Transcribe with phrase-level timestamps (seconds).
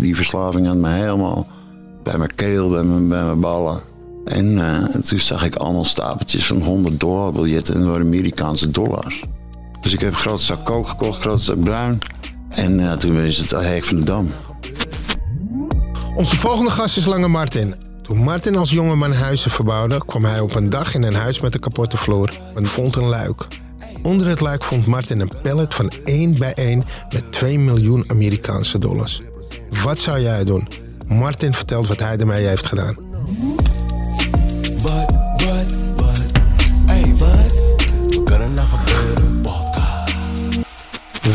[0.00, 1.46] Die verslaving had me helemaal
[2.02, 3.80] bij mijn keel, bij mijn, ballen.
[4.24, 9.24] En uh, toen zag ik allemaal stapeltjes van 100 dollar biljetten en Amerikaanse dollars.
[9.80, 11.98] Dus ik heb een grote zak kook gekocht, een grote zak bruin.
[12.48, 14.28] En uh, toen is het hek van de dam.
[16.16, 17.74] Onze volgende gast is Lange Martin.
[18.02, 21.54] Toen Martin als jongeman huizen verbouwde, kwam hij op een dag in een huis met
[21.54, 23.46] een kapotte vloer en vond een luik.
[24.02, 28.78] Onder het luik vond Martin een pallet van 1 bij 1 met 2 miljoen Amerikaanse
[28.78, 29.20] dollars.
[29.82, 30.68] Wat zou jij doen?
[31.06, 32.96] Martin vertelt wat hij ermee heeft gedaan.
[34.82, 36.22] Wat, wat, wat?
[36.86, 37.52] Hey, wat?
[38.08, 40.14] We kunnen nog gebeuren, podcast.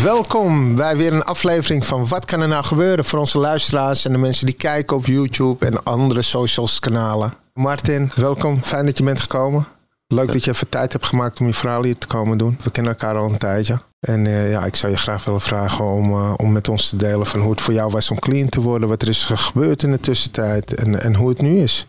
[0.04, 4.12] Welkom bij weer een aflevering van Wat kan er nou gebeuren voor onze luisteraars en
[4.12, 7.34] de mensen die kijken op YouTube en andere socials kanalen.
[7.54, 8.64] Martin, welkom.
[8.64, 9.68] Fijn dat je bent gekomen.
[10.16, 12.58] Leuk dat je even tijd hebt gemaakt om je verhaal hier te komen doen.
[12.64, 13.80] We kennen elkaar al een tijdje.
[14.00, 16.96] En uh, ja, ik zou je graag willen vragen om, uh, om met ons te
[16.96, 19.84] delen van hoe het voor jou was om clean te worden, wat er is gebeurd
[19.84, 21.88] in de tussentijd en, en hoe het nu is.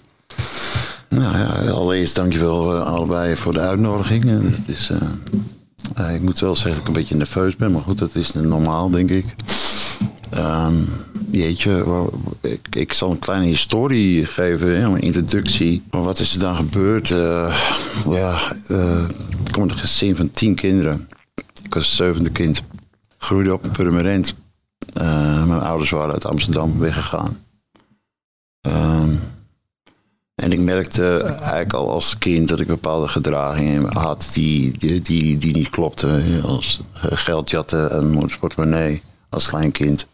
[1.08, 4.24] Nou ja, allereerst dankjewel uh, allebei voor de uitnodiging.
[4.24, 4.90] Het is,
[6.14, 8.90] ik moet wel zeggen dat ik een beetje nerveus ben, maar goed, dat is normaal,
[8.90, 9.24] denk ik.
[10.34, 10.88] Um,
[11.30, 12.08] jeetje,
[12.40, 15.82] ik, ik zal een kleine historie geven, een introductie.
[15.90, 17.10] Maar wat is er dan gebeurd?
[17.10, 17.60] Uh,
[18.06, 18.38] ja,
[19.44, 21.08] ik kom uit een gezin van tien kinderen.
[21.64, 22.62] Ik was het zevende kind.
[23.18, 24.34] Groeide op in Purmerend.
[25.00, 27.36] Uh, mijn ouders waren uit Amsterdam weggegaan.
[28.60, 29.20] Um,
[30.34, 35.00] en ik merkte eigenlijk al als kind dat ik bepaalde gedragingen had die, die,
[35.38, 36.42] die, niet klopten.
[36.42, 40.06] Als geld jatten en portemonnee als klein kind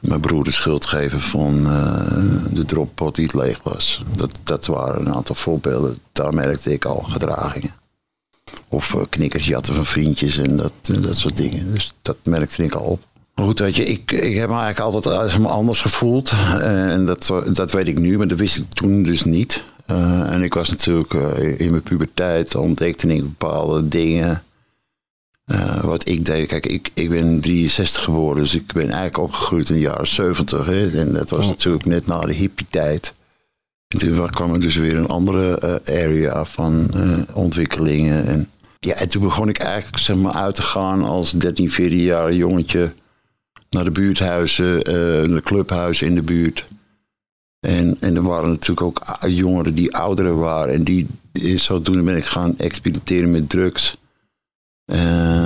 [0.00, 4.00] mijn broer de schuld geven van uh, de droppot die het leeg was.
[4.16, 5.98] Dat, dat waren een aantal voorbeelden.
[6.12, 7.74] Daar merkte ik al gedragingen.
[8.68, 11.72] Of uh, knikkers jatten van vriendjes en dat, dat soort dingen.
[11.72, 13.00] Dus dat merkte ik al op.
[13.34, 16.32] Maar goed, weet je, ik, ik heb me eigenlijk altijd anders gevoeld.
[16.60, 19.62] en dat, dat weet ik nu, maar dat wist ik toen dus niet.
[19.86, 21.12] en ik was natuurlijk
[21.58, 24.42] in mijn puberteit, ontdekte ik bepaalde dingen
[25.52, 29.68] uh, wat ik deed, kijk, ik, ik ben 63 geboren, dus ik ben eigenlijk opgegroeid
[29.68, 30.66] in de jaren 70.
[30.66, 33.12] Hè, en dat was natuurlijk net na de hippie-tijd.
[33.88, 38.26] En toen kwam er dus weer een andere uh, area van uh, ontwikkelingen.
[38.26, 41.98] En, ja, en toen begon ik eigenlijk zeg maar, uit te gaan als 13, 14
[41.98, 42.92] jaar jongetje
[43.70, 46.64] naar de buurthuizen, de clubhuizen in de buurt.
[47.60, 50.74] En, en er waren natuurlijk ook jongeren die ouderen waren.
[50.74, 51.06] En die,
[51.56, 53.96] zodoende ben ik gaan experimenteren met drugs.
[54.84, 55.39] Um,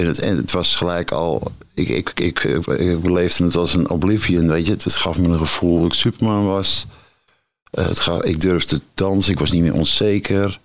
[0.00, 1.52] en, het, het was gelijk al.
[1.74, 4.72] Ik, ik, ik, ik beleefde het als een oblivion, weet je.
[4.72, 6.86] Het gaf me een gevoel dat ik Superman was.
[7.78, 10.60] Uh, het ik durfde dansen, ik was niet meer onzeker.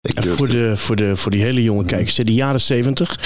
[0.00, 3.18] En voor, de, voor, de, voor die hele jonge kijkers, de jaren zeventig,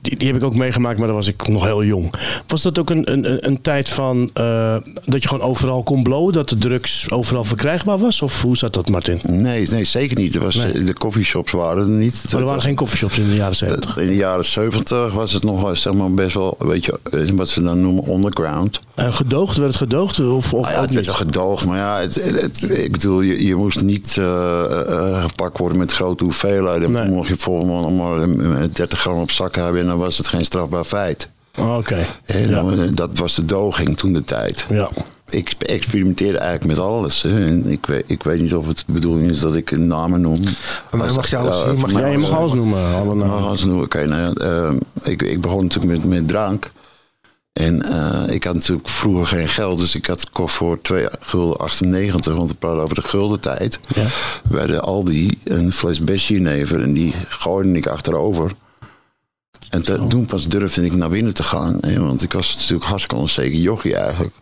[0.00, 2.14] die, die heb ik ook meegemaakt, maar dan was ik nog heel jong.
[2.46, 6.32] Was dat ook een, een, een tijd van uh, dat je gewoon overal kon blowen,
[6.32, 8.22] dat de drugs overal verkrijgbaar was?
[8.22, 9.20] Of hoe zat dat, Martin?
[9.22, 10.34] Nee, nee zeker niet.
[10.34, 10.72] Er was, nee.
[10.72, 12.22] De coffeeshops waren er niet.
[12.24, 13.96] Maar er waren was, geen coffeeshops in de jaren zeventig?
[13.96, 16.98] In de jaren zeventig was het nog zeg maar, best wel, weet je,
[17.34, 18.80] wat ze dan noemen underground.
[18.94, 19.56] En gedoogd?
[19.56, 20.20] Werd het gedoogd?
[20.20, 23.44] Of, of ah, ja, het werd gedoogd, maar ja, het, het, het, ik bedoel, je,
[23.44, 26.90] je moest niet uh, uh, gepakt worden met grote hoeveelheden.
[26.90, 27.08] Nee.
[27.08, 28.26] Mocht je bijvoorbeeld maar
[28.72, 31.28] 30 gram op zak hebben en dan was het geen strafbaar feit.
[31.58, 31.70] Oké.
[31.70, 32.06] Okay.
[32.26, 32.62] Ja.
[32.92, 34.66] Dat was de doging toen de tijd.
[34.68, 34.90] Ja.
[35.30, 37.22] Ik experimenteerde eigenlijk met alles.
[37.22, 37.46] Hè.
[37.46, 40.38] En ik, weet, ik weet niet of het de bedoeling is dat ik namen noem.
[40.90, 42.94] Maar mag je alles, mag, ja, je mag alles noemen.
[42.94, 43.84] Alle mag alles noemen.
[43.84, 46.70] Oké, okay, nou ja, uh, ik, ik begon natuurlijk met, met drank.
[47.54, 51.56] En uh, ik had natuurlijk vroeger geen geld, dus ik had gekocht voor 2 gulden
[51.58, 53.78] 98, want we praten over de gulden tijd.
[53.94, 54.06] Ja.
[54.48, 58.52] Bij de Aldi een fles bestjenever en die gooide ik achterover.
[59.70, 61.78] En te- toen pas durfde ik naar binnen te gaan.
[61.80, 64.34] Hè, want ik was natuurlijk hartstikke onzeker jochie eigenlijk.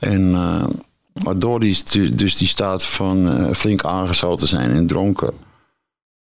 [0.00, 0.64] En eh,
[1.24, 5.32] maar door die, dus die staat van eh, flink aangezouten te zijn en dronken.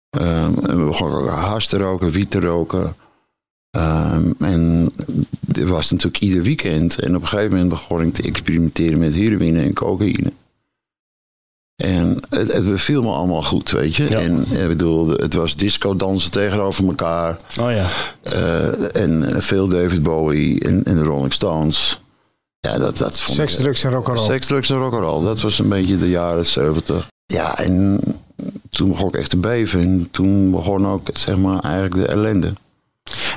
[0.10, 2.96] en we begonnen ook hash te roken, wiet te roken.
[3.72, 4.92] Ehm, en
[5.40, 7.00] dit was natuurlijk ieder weekend.
[7.00, 10.32] En op een gegeven moment begon ik te experimenteren met heroïne en cocaïne.
[11.76, 14.10] En het, het beviel me allemaal goed, weet je.
[14.10, 14.20] Ja.
[14.20, 17.38] En ik bedoel, het was disco dansen tegenover elkaar.
[17.60, 17.88] Oh ja.
[18.22, 22.00] Eh, en veel David Bowie en, en de Rolling Stones.
[22.60, 23.50] Ja, dat, dat vond ik...
[23.50, 24.26] drugs en rock'n'roll.
[24.26, 25.24] Seks, drugs en rock'n'roll.
[25.24, 27.08] Dat was een beetje de jaren 70.
[27.26, 28.00] Ja, en
[28.70, 29.80] toen begon ik echt te beven.
[29.80, 32.54] En toen begon ook, zeg maar, eigenlijk de ellende.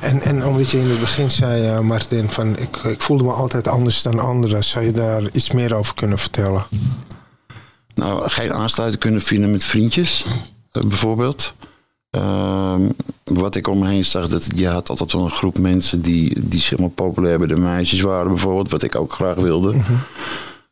[0.05, 3.33] En, en omdat je in het begin zei, eh, Martin, van ik, ik voelde me
[3.33, 4.65] altijd anders dan anderen.
[4.65, 6.65] Zou je daar iets meer over kunnen vertellen?
[7.95, 10.25] Nou, geen aansluiting kunnen vinden met vriendjes,
[10.73, 11.55] eh, bijvoorbeeld.
[12.11, 12.91] Ehm,
[13.25, 16.49] wat ik om me heen zag, dat je had altijd wel een groep mensen die,
[16.49, 18.71] die zeg maar, populair bij de meisjes waren, bijvoorbeeld.
[18.71, 19.75] Wat ik ook graag wilde.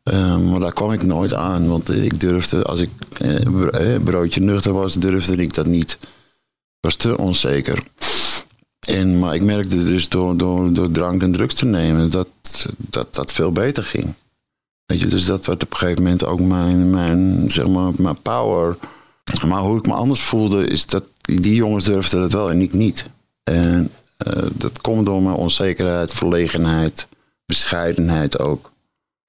[0.03, 4.41] Ehm, maar daar kwam ik nooit aan, want ik durfde, als ik eh, eh, broodje
[4.41, 5.97] nuchter was, durfde ik dat niet.
[6.01, 7.83] Ik was te onzeker.
[8.85, 12.27] En, maar ik merkte dus door, door, door drank en drugs te nemen dat
[12.77, 14.13] dat, dat veel beter ging.
[14.85, 18.21] Weet je, dus dat werd op een gegeven moment ook mijn, mijn, zeg maar, mijn
[18.21, 18.77] power.
[19.47, 22.73] Maar hoe ik me anders voelde, is dat die, jongens durfden het wel en ik
[22.73, 23.09] niet.
[23.43, 27.07] En eh, dat komt door mijn onzekerheid, verlegenheid,
[27.45, 28.71] bescheidenheid ook.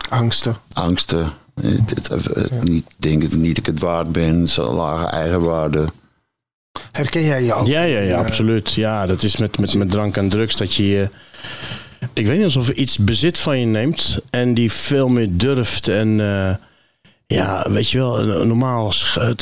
[0.08, 0.56] Angsten.
[0.72, 1.32] Angsten.
[1.60, 5.92] Het, het, het niet denken dat niet ik het waard ben, zo'n lage eigenwaarde.
[6.92, 7.66] Herken jij je ook?
[7.66, 8.72] Ja, ja, ja, absoluut.
[8.74, 11.08] Ja, dat is met, met, met drank en drugs dat je.
[12.12, 15.88] Ik weet niet alsof er iets bezit van je neemt en die veel meer durft.
[15.88, 16.54] En eh,
[17.26, 18.92] ja, weet je wel, normaal.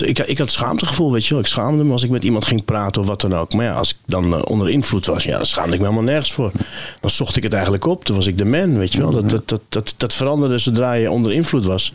[0.05, 1.43] Ik, ik had schaamtegevoel, weet je wel.
[1.43, 3.53] Ik schaamde me als ik met iemand ging praten of wat dan ook.
[3.53, 6.07] Maar ja, als ik dan eh, onder invloed was, ja, dan schaamde ik me helemaal
[6.11, 6.53] nergens voor.
[7.01, 8.05] Dan zocht ik het eigenlijk op.
[8.05, 9.11] Toen was ik de man, weet je wel.
[9.11, 11.93] Dat, dat, dat, dat, dat veranderde zodra je onder invloed was.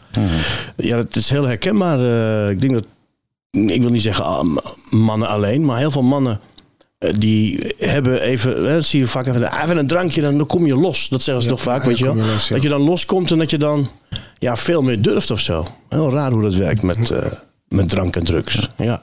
[0.75, 2.00] Ja, dat is heel herkenbaar.
[2.00, 2.86] eh, ik denk dat
[3.65, 4.57] ik wil niet zeggen ah,
[4.89, 6.39] mannen alleen, maar heel veel mannen
[6.98, 10.38] eh, die hebben even, hè, dat zie je vaak even, ah, even een drankje, dan,
[10.38, 11.09] dan kom je los.
[11.09, 12.13] Dat zeggen ze Ja, toch vaak, ja, weet je wel.
[12.13, 12.54] kom je los, ja.
[12.54, 13.89] Dat je dan loskomt en dat je dan
[14.38, 15.65] ja, veel meer durft of zo.
[15.89, 17.25] Heel raar hoe dat werkt met, eh,
[17.68, 18.69] met drank en drugs.
[18.77, 19.01] Ja.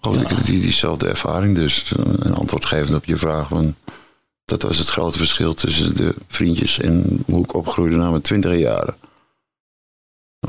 [0.00, 1.54] Goed, ik heb die, diezelfde ervaring.
[1.54, 3.48] Dus eh, een antwoord geven op je vraag.
[3.48, 3.74] Van,
[4.44, 8.58] dat was het grote verschil tussen de vriendjes en hoe ik opgroeide na mijn twintig
[8.58, 8.94] jaren.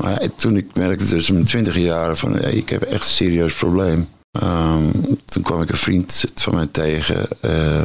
[0.00, 4.08] Maar toen ik merkte tussen mijn twintig jaren van ik heb echt een serieus probleem.
[4.30, 4.90] Ehm,
[5.24, 7.28] toen kwam ik een vriend van mij tegen.
[7.40, 7.84] eh,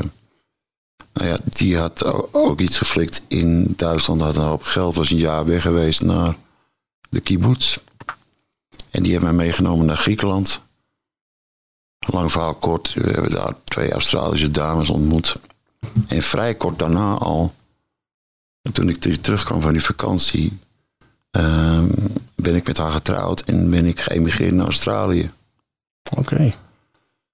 [1.13, 4.21] nou ja, die had ook iets geflikt in Duitsland.
[4.21, 4.95] Had een hoop geld.
[4.95, 6.35] Was een jaar weg geweest naar
[7.09, 7.77] de kibbutz.
[8.91, 10.61] En die heeft mij meegenomen naar Griekenland.
[11.99, 15.35] Lang verhaal kort, we hebben daar twee Australische dames ontmoet.
[16.07, 17.53] En vrij kort daarna al,
[18.71, 20.57] toen ik ter- terugkwam van die vakantie,
[21.33, 21.87] ehm,
[22.35, 25.31] ben ik met haar getrouwd en ben ik geëmigreerd naar Australië.
[26.17, 26.53] Oké.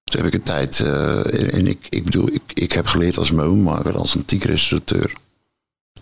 [0.04, 3.30] Toen heb ik een tijd, eh, en ik, ik bedoel, ik, ik heb geleerd als
[3.30, 5.12] meubelmaker, als antiek-restaurateur.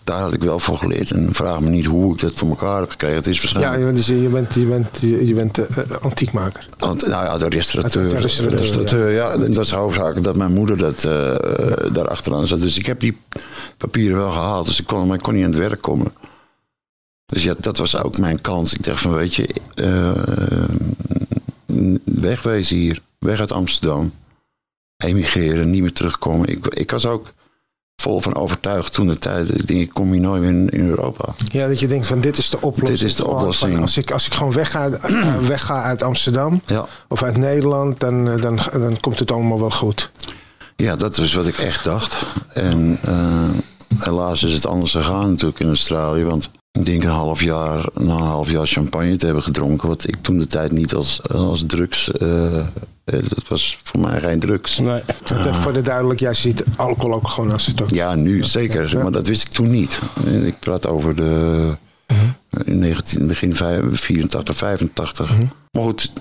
[0.03, 2.79] Daar had ik wel voor geleerd en vraag me niet hoe ik dat voor elkaar
[2.79, 3.15] heb gekregen.
[3.15, 3.95] Het is Ja, waarschijnlijk...
[3.95, 6.65] dus je bent, je bent, je bent eh, antiekmaker.
[6.79, 8.03] Nou ja, de restaurateur.
[8.03, 9.37] De restaurateur, restaurateur, ja.
[9.37, 11.11] Dat is hoofdzaak dat mijn moeder dat, eh,
[11.93, 12.61] daar achteraan zat.
[12.61, 13.17] Dus ik heb die
[13.77, 14.65] papieren wel gehaald.
[14.65, 16.13] Dus ik kon, maar ik kon niet aan het werk komen.
[17.29, 18.73] Dus ja, dat was ook mijn kans.
[18.73, 20.11] Ik dacht van, weet je, eh,
[22.03, 23.01] wegwezen hier.
[23.19, 24.11] Weg uit Amsterdam.
[24.97, 26.47] Emigreren, niet meer terugkomen.
[26.47, 27.27] Ik, ik was ook
[28.01, 29.49] vol van overtuigd toen de tijd.
[29.59, 31.33] Ik denk, ik kom hier nooit meer in, in Europa.
[31.49, 32.99] Ja, dat je denkt van dit is de oplossing.
[32.99, 33.79] Dit is de Van, oplossing.
[33.81, 34.89] als, ik, als ik gewoon wegga,
[35.47, 36.85] wegga uit Amsterdam Ja.
[37.07, 40.09] of uit Nederland, dan, eh, dan, dan komt het allemaal wel goed.
[40.75, 42.25] Ja, dat is wat ik echt dacht.
[42.53, 43.49] En eh,
[43.97, 46.23] helaas is het anders gegaan natuurlijk in Australië.
[46.23, 49.87] Want ik denk een half jaar, na een half jaar champagne te hebben gedronken.
[49.87, 52.11] Wat ik toen de tijd niet als, als drugs.
[52.11, 52.65] eh, eh,
[53.03, 54.77] dat was voor mij geen drugs.
[54.77, 55.01] Nee.
[55.27, 57.89] Dat voor de duidelijk, jij ziet alcohol ook gewoon als het ook.
[57.89, 58.97] Ja, nu zeker.
[59.03, 59.99] Maar dat wist ik toen niet.
[60.25, 61.67] En Ik praat over de
[62.65, 65.29] in 19, begin vijf- 84, 85.
[65.71, 66.11] Maar goed,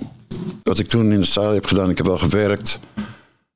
[0.63, 2.79] wat ik toen in Australië heb gedaan, ik heb wel gewerkt.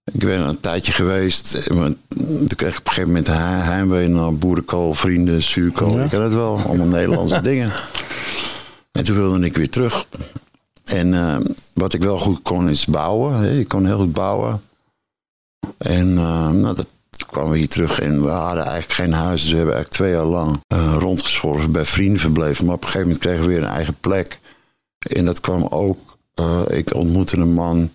[0.05, 1.71] Ik ben een tijdje geweest.
[1.75, 3.35] Maar Toen kreeg ik op een gegeven moment he-
[3.73, 5.97] heimwee naar boerenkool, vrienden, zuurkool.
[5.97, 6.05] Ja.
[6.05, 7.73] Ik ken het wel, allemaal Nederlandse dingen.
[8.93, 10.07] En toen wilde ik weer terug.
[10.85, 11.37] En eh,
[11.73, 13.59] wat ik wel goed kon is bouwen.
[13.59, 14.63] Ik kon heel goed bouwen.
[15.79, 16.87] En eh, nou, dat
[17.27, 19.41] kwamen we hier terug en we hadden eigenlijk geen huis.
[19.43, 22.65] Dus we hebben eigenlijk twee jaar lang eh rondgeschorven bij vrienden verbleven.
[22.67, 24.41] Maar op een gegeven moment kregen we weer een eigen plek.
[24.99, 26.17] En dat kwam ook.
[26.35, 27.91] eh, ik ontmoette een man.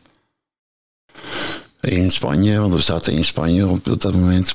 [1.87, 4.53] In Spanje, want we zaten in Spanje op, op dat moment.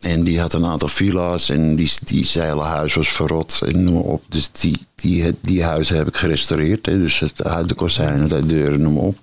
[0.00, 3.84] En die had een aantal villa's en die, die zijn hele huis was verrot en
[3.84, 4.24] noem maar op.
[4.28, 6.86] Dus die, die, die huizen heb ik gerestaureerd.
[6.86, 6.98] Hè.
[6.98, 7.36] Dus het,
[7.68, 9.18] de kozijnen, de deuren, noem maar op.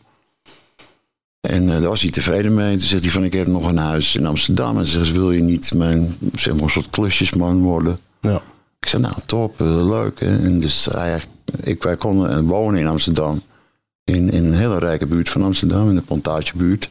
[1.40, 2.78] En eh, daar was hij tevreden mee.
[2.78, 4.78] Toen zegt hij van, ik heb nog een huis in Amsterdam.
[4.78, 8.00] En zegt, wil je niet mijn, zeg maar, een soort klusjesman worden?
[8.22, 8.42] Ja.
[8.80, 10.20] Ik zei, nou, top, eh, leuk.
[10.20, 10.44] Hè.
[10.44, 11.22] En dus hij,
[11.64, 13.42] ik, wij konden wonen in Amsterdam.
[14.04, 16.90] In, in een hele rijke buurt van Amsterdam, in de Plantagebuurt.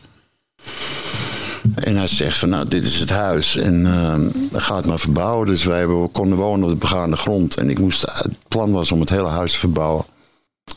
[1.74, 3.56] En hij zegt van, nou, dit is het huis.
[3.56, 5.46] En uh, ga het maar verbouwen.
[5.46, 7.56] Dus wij konden wonen op de begaande grond.
[7.56, 10.04] En ik moest, het plan was om het hele huis te verbouwen.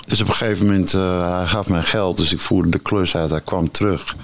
[0.07, 2.17] Dus op een gegeven moment, uh, hij gaf mij geld.
[2.17, 3.29] Dus ik voerde de klus uit.
[3.29, 4.15] Hij kwam terug.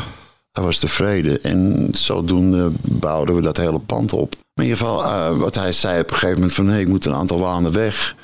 [0.52, 1.44] Hij was tevreden.
[1.44, 4.36] En zodoende bouwden we dat hele pand op.
[4.54, 6.68] Maar in ieder geval, uh, wat hij zei op een gegeven moment van...
[6.68, 8.16] Hey, ik moet een aantal maanden weg.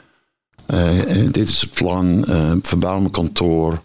[0.73, 0.89] Uh,
[1.31, 2.25] dit is het plan.
[2.61, 3.81] verbouw mijn kantoor.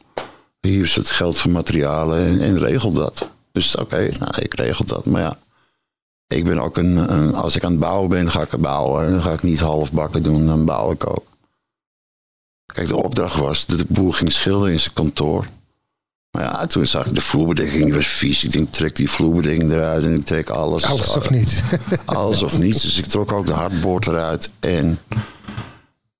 [0.60, 2.26] Hier is het geld voor materialen.
[2.26, 3.34] En, en regel dat.
[3.56, 5.04] Dus oké, okay, nou, ik regel dat.
[5.04, 5.38] Maar ja,
[6.26, 9.10] ik ben ook een, een, Als ik aan het bouwen ben, ga ik het bouwen.
[9.10, 11.24] Dan ga ik niet half bakken doen, dan bouw ik ook.
[12.72, 15.46] Kijk, de opdracht was dat de boer ging schilderen in zijn kantoor.
[16.30, 18.44] Maar ja, toen zag ik de vloerbedekking, die was vies.
[18.44, 20.84] Ik denk, trek die vloerbedekking eruit en ik trek alles.
[20.84, 21.62] Alles of niets.
[22.04, 22.82] alles of niets.
[22.82, 24.50] Dus ik trok ook de hardboord eruit.
[24.60, 24.98] En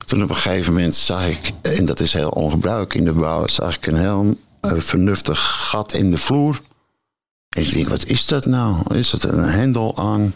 [0.07, 3.47] toen op een gegeven moment zag ik, en dat is heel ongebruikelijk in de bouw,
[3.47, 6.61] zag ik een heel uh, vernuftig gat in de vloer.
[7.57, 8.95] En ik denk, wat is dat nou?
[8.95, 10.35] Is dat een hendel aan?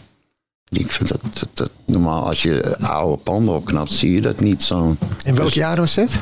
[0.69, 4.63] Ik vind dat, dat, dat, normaal, als je oude panden opknapt, zie je dat niet
[4.63, 4.95] zo.
[5.23, 6.19] In welk dus, jaar was het?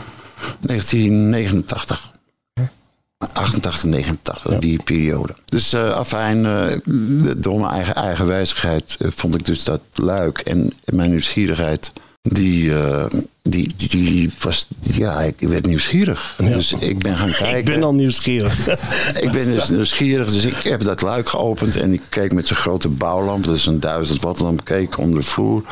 [0.59, 2.11] 1989.
[3.17, 4.59] 88, 89, ja.
[4.59, 5.35] die periode.
[5.45, 6.45] Dus uh, afijn,
[6.85, 10.39] uh, door mijn eigen, eigen wijzigheid uh, vond ik dus dat luik.
[10.39, 11.91] En mijn nieuwsgierigheid
[12.21, 13.05] die, uh,
[13.41, 16.35] die, die, die, was, ja, ik werd nieuwsgierig.
[16.37, 16.47] Ja.
[16.47, 17.57] Dus ik ben gaan kijken.
[17.57, 18.67] Ik ben al nieuwsgierig.
[19.25, 22.57] ik ben dus nieuwsgierig, dus ik heb dat luik geopend en ik keek met zo'n
[22.57, 25.63] grote bouwlamp, is een 1000 watt lamp, keek onder de vloer.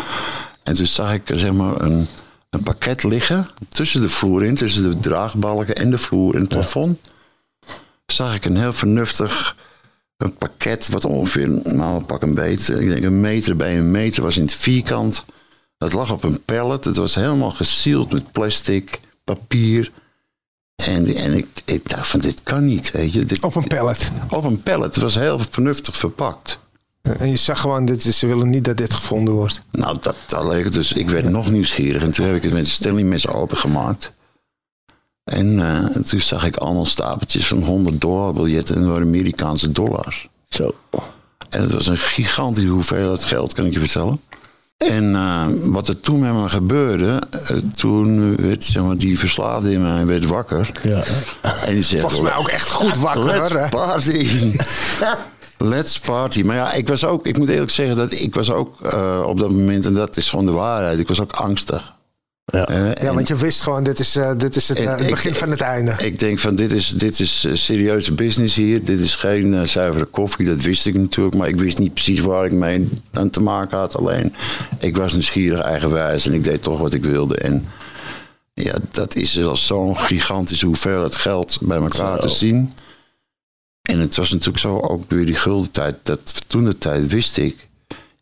[0.63, 2.07] En toen zag ik zeg maar een,
[2.49, 6.49] een pakket liggen tussen de vloer in, tussen de draagbalken en de vloer en het
[6.49, 6.97] plafond.
[7.03, 7.73] Ja.
[8.05, 9.55] Zag ik een heel vernuftig
[10.17, 14.23] een pakket, wat ongeveer, nou pak een beetje, ik denk een meter bij een meter
[14.23, 15.25] was in het vierkant.
[15.77, 16.85] Het lag op een pallet.
[16.85, 19.91] Het was helemaal gesield met plastic, papier.
[20.75, 23.25] En, en ik, ik dacht van, dit kan niet, weet je.
[23.25, 24.11] Dit, op een pallet?
[24.29, 24.95] Op een pallet.
[24.95, 26.59] Het was heel vernuftig verpakt.
[27.01, 29.61] En je zag gewoon, dit, ze willen niet dat dit gevonden wordt.
[29.71, 30.93] Nou, dat, dat leek dus.
[30.93, 32.01] Ik werd nog nieuwsgierig.
[32.01, 34.11] En toen heb ik het met een stellingmes opengemaakt.
[35.23, 38.75] En uh, toen zag ik allemaal stapeltjes van 100 dollar biljetten.
[38.75, 40.27] En dat waren Amerikaanse dollars.
[40.49, 40.75] Zo.
[41.49, 44.21] En het was een gigantische hoeveelheid geld, kan ik je vertellen.
[44.77, 49.71] En uh, wat er toen met me gebeurde, uh, toen werd zeg maar, die verslaafde
[49.71, 50.71] in mij werd wakker.
[50.83, 51.03] Ja.
[51.65, 53.23] En die zegt, Volgens mij ook echt goed wakker.
[53.23, 54.27] Let's party.
[55.57, 56.43] Let's party.
[56.43, 59.39] Maar ja, ik was ook, ik moet eerlijk zeggen dat ik was ook uh, op
[59.39, 61.95] dat moment, en dat is gewoon de waarheid, ik was ook angstig.
[62.51, 62.69] Ja.
[62.69, 65.31] Uh, ja, want je wist gewoon, dit is, uh, dit is het, uh, het begin
[65.31, 65.95] ik, van het einde.
[65.97, 68.83] Ik denk van, dit is, dit is serieuze business hier.
[68.83, 71.35] Dit is geen zuivere koffie, dat wist ik natuurlijk.
[71.35, 73.95] Maar ik wist niet precies waar ik mee aan te maken had.
[73.95, 74.33] Alleen,
[74.79, 77.37] ik was nieuwsgierig eigenwijs en ik deed toch wat ik wilde.
[77.37, 77.65] En
[78.53, 82.27] ja, dat is wel zo'n gigantische hoeveelheid geld bij elkaar zo.
[82.27, 82.71] te zien.
[83.81, 85.95] En het was natuurlijk zo, ook weer die gulden tijd.
[86.03, 87.67] Dat toen de tijd wist ik,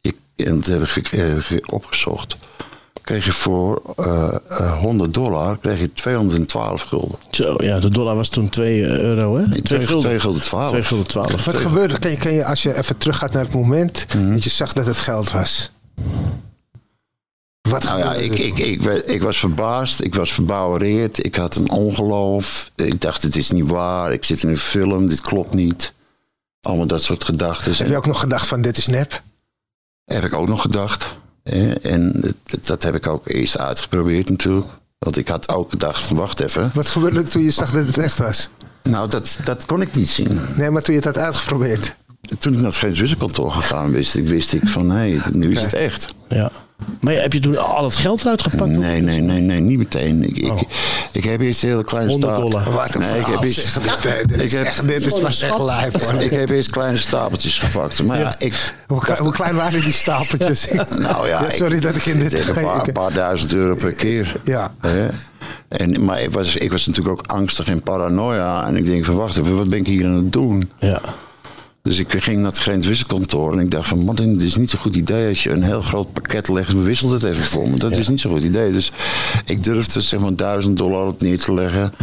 [0.01, 2.38] ik en dat heb ik opgezocht
[3.05, 7.17] kreeg je voor uh, uh, 100 dollar kreeg je 212 gulden.
[7.31, 9.47] Zo, ja, de dollar was toen 2 euro, hè?
[9.47, 10.09] Nee, 2 gulden.
[10.09, 10.69] 2 gulden 12.
[10.69, 11.45] 2 gulden 12.
[11.45, 12.00] Wat gebeurde?
[12.00, 14.33] Kan je, kan je, als je even teruggaat naar het moment mm -hmm.
[14.33, 15.71] dat je zag dat het geld was?
[17.69, 20.03] Wat nou ja, ik, ik, ik, ik, was verbaasd.
[20.03, 21.25] Ik was verbouwereerd.
[21.25, 22.71] Ik had een ongeloof.
[22.75, 24.13] Ik dacht, het is niet waar.
[24.13, 25.09] Ik zit in een film.
[25.09, 25.93] Dit klopt niet.
[26.62, 27.75] Allemaal dat soort gedachten.
[27.75, 29.21] Heb je ook nog gedacht van dit is nep?
[30.05, 31.15] Heb ik ook nog gedacht.
[31.81, 34.67] En dat, dat heb ik ook eerst uitgeprobeerd natuurlijk.
[34.97, 36.71] Want ik had ook gedacht van wacht even.
[36.73, 38.49] Wat gebeurde toen je zag dat het echt was?
[38.83, 40.39] Nou, dat, dat kon ik niet zien.
[40.55, 41.95] Nee, maar toen je het had uitgeprobeerd?
[42.39, 45.73] Toen ik naar het Geen gegaan wist, ik, wist ik van hé, nu is het
[45.73, 46.13] echt.
[46.27, 46.51] Ja.
[47.00, 48.70] Maar heb je toen al het geld eruit gepakt?
[48.70, 50.36] Nee, nee, nee, nee, niet meteen.
[50.36, 50.62] Ik, oh.
[50.62, 50.67] ik,
[51.12, 52.72] ik heb eerst een hele kleine 100 dollar.
[52.72, 55.94] Wat nee, ik heb eerst, dit, dit, ik heb, echt, dit is was echt lijf
[55.94, 56.22] hoor.
[56.22, 58.03] Ik heb eerst kleine stapeltjes gepakt.
[58.03, 60.67] Maar ja, ik, hoe, dacht, hoe, klein waren die stapeltjes?
[60.98, 62.48] nou ja, ja sorry ik, dat ik in dit...
[62.48, 64.36] Een paar, paar duizend euro per keer.
[64.44, 64.74] Ja.
[64.82, 65.10] ja.
[65.67, 68.67] En, maar ik was, ik was natuurlijk ook angstig en paranoia.
[68.67, 70.72] En ik denk van wacht even, wat ben ik hier aan het doen?
[70.79, 71.01] Ja.
[71.85, 73.99] Dus ik ging naar het grenswisselkantoor en ik dacht van...
[73.99, 76.69] Martin, dit is niet zo'n goed idee als je een heel groot pakket legt...
[76.69, 77.79] en wisselt het even voor me.
[77.79, 77.97] Dat ja.
[77.97, 78.71] is niet zo'n goed idee.
[78.71, 78.91] Dus
[79.45, 81.93] ik durfde zeg maar duizend dollar op neer te leggen.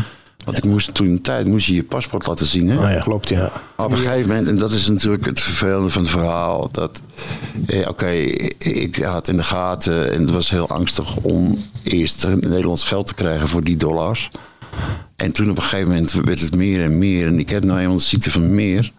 [0.45, 2.69] Want ik moest toen een tijd moest je je paspoort laten zien.
[2.69, 2.77] Hè?
[2.77, 3.01] Ah, ja.
[3.01, 3.53] Klopt, ja.
[3.77, 7.01] Op een gegeven moment, en dat is natuurlijk het vervelende van het verhaal, dat,
[7.67, 8.11] eh, oké,
[8.59, 13.15] ik had in de gaten en het was heel angstig om eerst Nederlands geld te
[13.15, 14.31] krijgen voor die dollars.
[15.17, 17.27] En toen op een gegeven moment werd het meer en meer.
[17.27, 18.93] En ik heb nou eenmaal de ziekte van meer.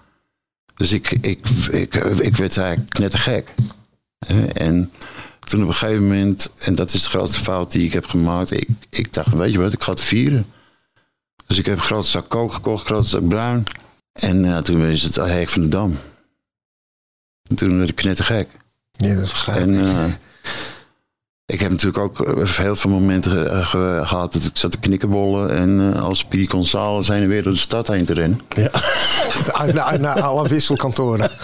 [0.76, 3.54] Dus ik, ik, ik, ik werd eigenlijk net te gek.
[4.54, 4.92] En
[5.40, 8.52] toen op een gegeven moment, en dat is de grootste fout die ik heb gemaakt.
[8.52, 10.46] Ik, ik dacht, weet je wat, ik ga het vieren.
[11.48, 13.64] Dus ik heb een grote zak kook gekocht, een grote zak bruin.
[14.14, 15.96] En eh, toen is het hek van de dam.
[17.50, 18.50] En toen werd ik knettergek.
[18.92, 19.48] Ja, dat ik.
[19.48, 20.06] En eh,
[21.46, 24.78] ik heb natuurlijk ook eh, heel veel momenten eh, ge- gehad dat ik zat te
[24.80, 25.56] knikkenbollen.
[25.56, 28.40] En eh, als Speedy Gonzales en weer door de stad heen te rennen.
[28.56, 28.70] Ja.
[29.58, 31.32] Naar, naar, naar alle wisselkantoren.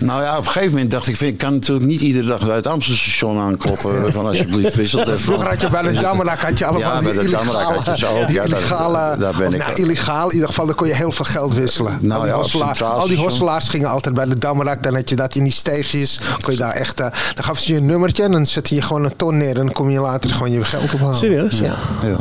[0.00, 2.46] Nou ja, op een gegeven moment dacht ik, vind, ik kan natuurlijk niet iedere dag
[2.46, 4.12] bij het Amstelstation aankloppen.
[4.12, 5.20] Van alsjeblieft, wisselt even.
[5.20, 8.06] Vroeger had je bij de Dammerak had je allemaal Ja, die illegale, had je zo
[8.22, 8.28] ook.
[8.28, 10.26] Ja, daar- illegale daar ben ik nou, illegaal.
[10.28, 11.98] In ieder geval, dan kon je heel veel geld wisselen.
[12.00, 13.24] Nou al, die ja, hosselaars, al die Station.
[13.28, 14.82] hosselaars gingen altijd bij de Dammerak.
[14.82, 16.20] Dan had je dat in die steegjes.
[16.40, 18.82] Kon je daar echt, eh, dan gaf ze je een nummertje en dan zette je
[18.82, 19.48] gewoon een ton neer.
[19.58, 21.16] En dan kom je later gewoon je geld ophalen.
[21.16, 21.58] Serieus?
[21.58, 21.76] Ja.
[22.02, 22.16] Ja.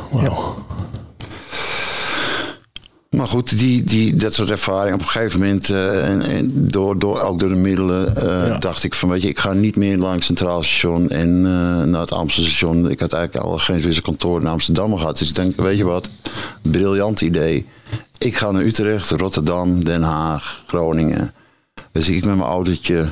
[3.10, 7.00] Maar goed, die, die, dat soort ervaring op een gegeven moment, eh, en, en door,
[7.00, 8.58] door, ook door de middelen, eh, Ja.
[8.58, 11.88] dacht ik van weet je, ik ga niet meer langs het Centraal Station en eh,
[11.88, 12.90] naar het Amstelstation.
[12.90, 15.18] Ik had eigenlijk alle grenswisselkantoren in Amsterdam gehad.
[15.18, 16.10] Dus ik denk, weet je wat,
[16.62, 17.66] briljant idee.
[18.18, 21.34] Ik ga naar Utrecht, Rotterdam, Den Haag, Groningen.
[21.92, 23.06] Dus ik met mijn autootje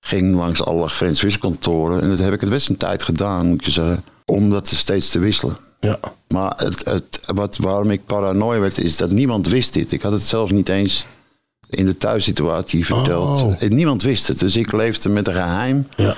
[0.00, 2.02] ging langs alle grenswisselkantoren.
[2.02, 5.10] En dat heb ik het best een tijd gedaan, moet je zeggen, om dat steeds
[5.10, 5.56] te wisselen.
[5.80, 5.98] Ja.
[6.28, 9.92] Maar het, het, wat, waarom ik paranoia werd, is dat niemand wist dit.
[9.92, 11.06] Ik had het zelf niet eens
[11.68, 13.42] in de thuissituatie verteld.
[13.42, 13.60] Oh.
[13.60, 14.38] Niemand wist het.
[14.38, 15.86] Dus ik leefde met een geheim.
[15.96, 16.16] Ja.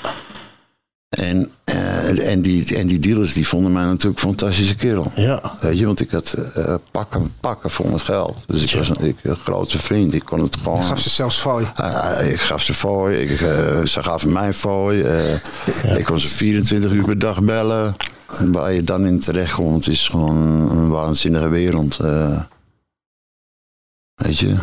[1.12, 5.12] En, eh, en, die, en die dealers die vonden mij natuurlijk een fantastische kerel.
[5.16, 5.56] Ja.
[5.60, 8.44] Weet je, want ik had eh, pakken, pakken voor het geld.
[8.46, 10.14] Dus ik was natuurlijk een grootste vriend.
[10.14, 10.82] Ik kon het gewoon...
[10.84, 11.66] Gaf ze zelfs fooi.
[11.74, 15.02] Ah, ik gaf ze fooi, ik, eh, ze gaven mij fooi.
[15.02, 17.96] eh, Ik kon ze 24 uur per dag bellen.
[18.46, 20.36] Waar je dan in terecht komt, is gewoon
[20.70, 21.98] een waanzinnige wereld.
[22.00, 22.40] eh.
[24.14, 24.54] weet je.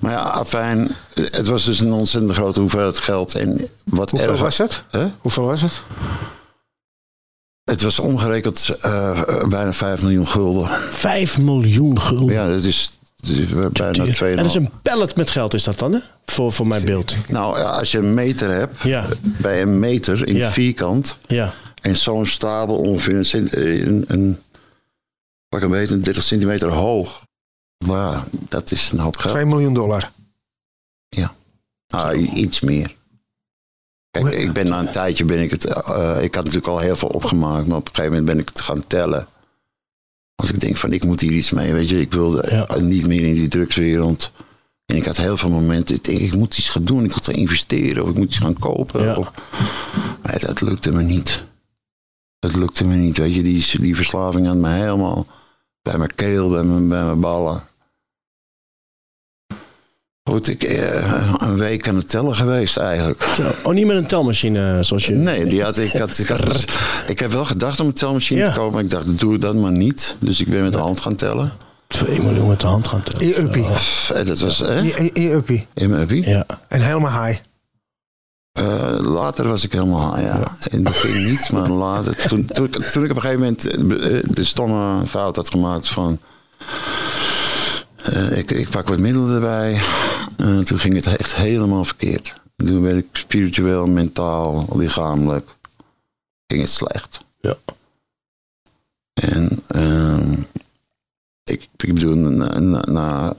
[0.00, 3.34] Maar ja, afijn, het was dus een ontzettend grote hoeveelheid geld.
[3.34, 4.82] En wat Hoeveel erger- was het?
[4.90, 5.06] Hè?
[5.18, 5.82] Hoeveel was het?
[7.64, 10.68] Het was omgerekend eh, bijna 5 miljoen gulden.
[10.90, 12.34] Vijf miljoen gulden.
[12.34, 14.20] Ja, dat is, dat is bijna 2,5.
[14.20, 15.98] en dat is een pallet met geld is dat dan, hè?
[16.24, 17.14] Voor, voor mijn beeld.
[17.28, 19.06] Nou, ja, als je een meter hebt, Ja.
[19.22, 20.50] bij een meter in Ja.
[20.50, 21.52] vierkant, Ja.
[21.80, 23.48] en zo'n stapel ongeveer een,
[23.88, 24.38] een, een
[25.48, 27.22] pak een beetje, 30 centimeter hoog.
[27.86, 29.32] Maar ja, dat is een hoop geld.
[29.34, 30.12] 2 miljoen dollar.
[31.92, 32.96] Ah, i- iets meer.
[34.10, 35.64] Kijk, ik ben na een tijdje ben ik het.
[35.64, 38.48] eh, ik had natuurlijk al heel veel opgemaakt, maar op een gegeven moment ben ik
[38.48, 39.26] het gaan tellen.
[40.34, 42.66] Als ik denk van ik moet hier iets mee, weet je, ik wilde Ja.
[42.66, 44.30] eh, niet meer in die drugswereld.
[44.86, 47.24] En ik had heel veel momenten, ik denk ik moet iets gaan doen, ik moet
[47.24, 49.02] gaan investeren of ik moet iets gaan kopen.
[49.04, 49.16] Ja.
[49.16, 49.30] Of,
[50.22, 51.44] maar dat lukte me niet.
[52.38, 55.26] Dat lukte me niet, weet je, die, die verslaving had me helemaal
[55.82, 57.62] bij mijn keel, bij mijn, bij mijn ballen.
[60.22, 63.22] Goed, ik eh, een week aan het tellen geweest eigenlijk.
[63.34, 63.50] Zo.
[63.62, 65.14] Oh, niet met een telmachine eh, zoals je...
[65.14, 66.64] Nee, die had, ik, had, ik, had, dus-
[67.06, 68.52] ik heb wel gedacht om een telmachine Ja.
[68.52, 70.16] te kopen, maar ik dacht, doe dat maar niet.
[70.18, 71.52] Dus ik ben met de hand gaan tellen.
[71.86, 73.20] 2 miljoen met de hand gaan tellen.
[73.36, 73.66] In uppie.
[74.14, 74.80] En dat was hè,
[75.12, 75.66] In- uppie.
[75.74, 76.28] in uppie.
[76.28, 76.44] Ja.
[76.68, 77.40] En helemaal high.
[78.52, 80.36] Eh, later was ik helemaal, ja,
[80.70, 82.16] in het begin niet, maar later.
[82.28, 85.88] Toen, toen, ik- toen ik op een gegeven moment eh, de stomme fout had gemaakt
[85.88, 86.18] van...
[88.02, 89.80] eh, ik, ik pak wat middelen erbij.
[90.36, 92.34] Eh, toen ging het echt helemaal verkeerd.
[92.56, 95.50] Toen werd ik spiritueel, mentaal, lichamelijk,
[96.46, 97.20] ging het slecht.
[97.40, 97.56] Ja.
[99.12, 100.32] En ehm,
[101.44, 103.32] ik, ik bedoel, na, na, na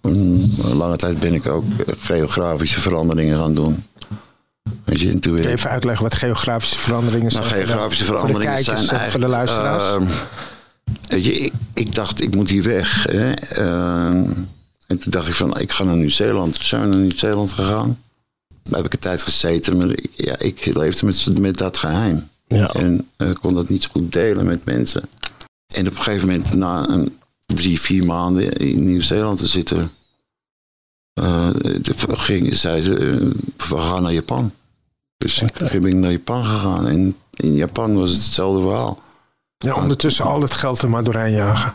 [0.00, 1.64] een lange tijd ben ik ook
[1.98, 3.84] geografische veranderingen gaan doen.
[4.84, 7.66] Je, en toen Even uitleggen wat geografische veranderingen nou, zijn.
[7.66, 10.04] geografische Voor de veranderingen kijkers zijn voor de luisteraars.
[11.08, 13.04] Weet je, ik, ik dacht, ik moet hier weg.
[13.08, 13.32] Hè?
[13.32, 14.30] Ehm,
[14.86, 16.54] en toen dacht ik van, ik ga naar Nieuw-Zeeland.
[16.54, 17.98] Toen zijn we naar Nieuw-Zeeland gegaan.
[18.62, 19.76] Daar heb ik een tijd gezeten.
[19.76, 22.28] Maar ik, ja, ik leefde met, met dat geheim.
[22.46, 22.72] Ja.
[22.72, 25.02] En eh, kon dat niet zo goed delen met mensen.
[25.74, 29.90] En op een gegeven moment, na een, drie, vier maanden in Nieuw-Zeeland te zitten...
[31.14, 34.52] de- ging, zei ze, eh, we gaan naar Japan.
[35.16, 35.68] Dus Oké.
[35.68, 36.86] toen ben ik naar Japan gegaan.
[36.86, 39.02] En in Japan was het hetzelfde verhaal.
[39.62, 41.74] Ja, ondertussen al het geld er maar doorheen jagen.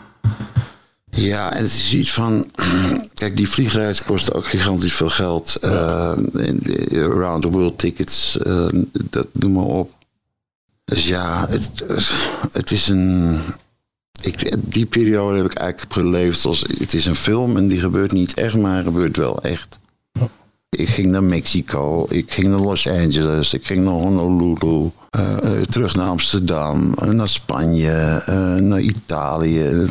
[1.10, 2.50] Ja, en het is iets van...
[3.14, 5.56] Kijk, die vliegreis kost ook gigantisch veel geld.
[5.56, 9.92] Eh, en de Around the World tickets, eh, dat noem maar op.
[10.84, 11.84] Dus ja, het,
[12.52, 13.38] het is een...
[14.22, 18.12] ik, die periode heb ik eigenlijk geleefd als het is een film en die gebeurt
[18.12, 19.78] niet echt, maar gebeurt wel echt.
[20.76, 25.62] Ik ging naar Mexico, ik ging naar Los Angeles, ik ging naar Honolulu, eh, eh,
[25.62, 28.22] terug naar Amsterdam, eh, naar Spanje,
[28.60, 29.88] naar Italië.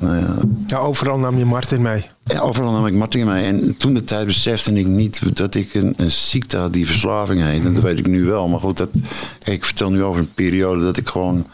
[0.00, 2.04] Ja, Ja, overal nam je Martin mee.
[2.24, 3.44] ja, overal nam ik Martin mee.
[3.44, 7.42] En toen de tijd besefte ik niet dat ik een, een ziekte had die verslaving
[7.42, 7.64] heet.
[7.64, 8.48] En dat weet ik nu wel.
[8.48, 8.90] Maar goed, dat,
[9.38, 11.46] kijk, ik vertel nu over een periode dat ik gewoon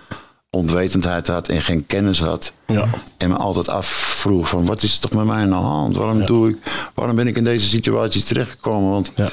[0.50, 2.52] onwetendheid had en geen kennis had.
[2.66, 2.88] Ja.
[3.16, 5.96] En me altijd afvroeg van wat is er toch met mij aan de hand?
[5.96, 6.56] Waarom, doe ik,
[6.94, 8.90] waarom ben ik in deze situatie terechtgekomen?
[8.90, 9.28] Want Ja.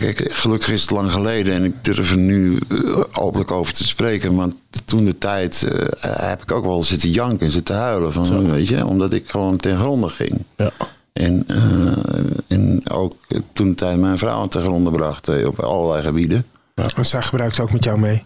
[0.00, 3.86] Kijk, gelukkig is het lang geleden en ik durf er nu eh, openlijk over te
[3.86, 4.34] spreken.
[4.34, 4.48] Maar
[4.84, 5.86] toen de tijd eh,
[6.28, 8.12] heb ik ook wel zitten janken en zitten huilen.
[8.12, 10.44] Van, weet je, omdat ik gewoon ten gronde ging.
[10.56, 10.70] Ja.
[11.12, 13.14] En, eh, en ook
[13.52, 16.46] toen de tijd mijn vrouw ten gronde bracht op allerlei gebieden.
[16.74, 18.24] Want zij gebruikte ook met jou mee.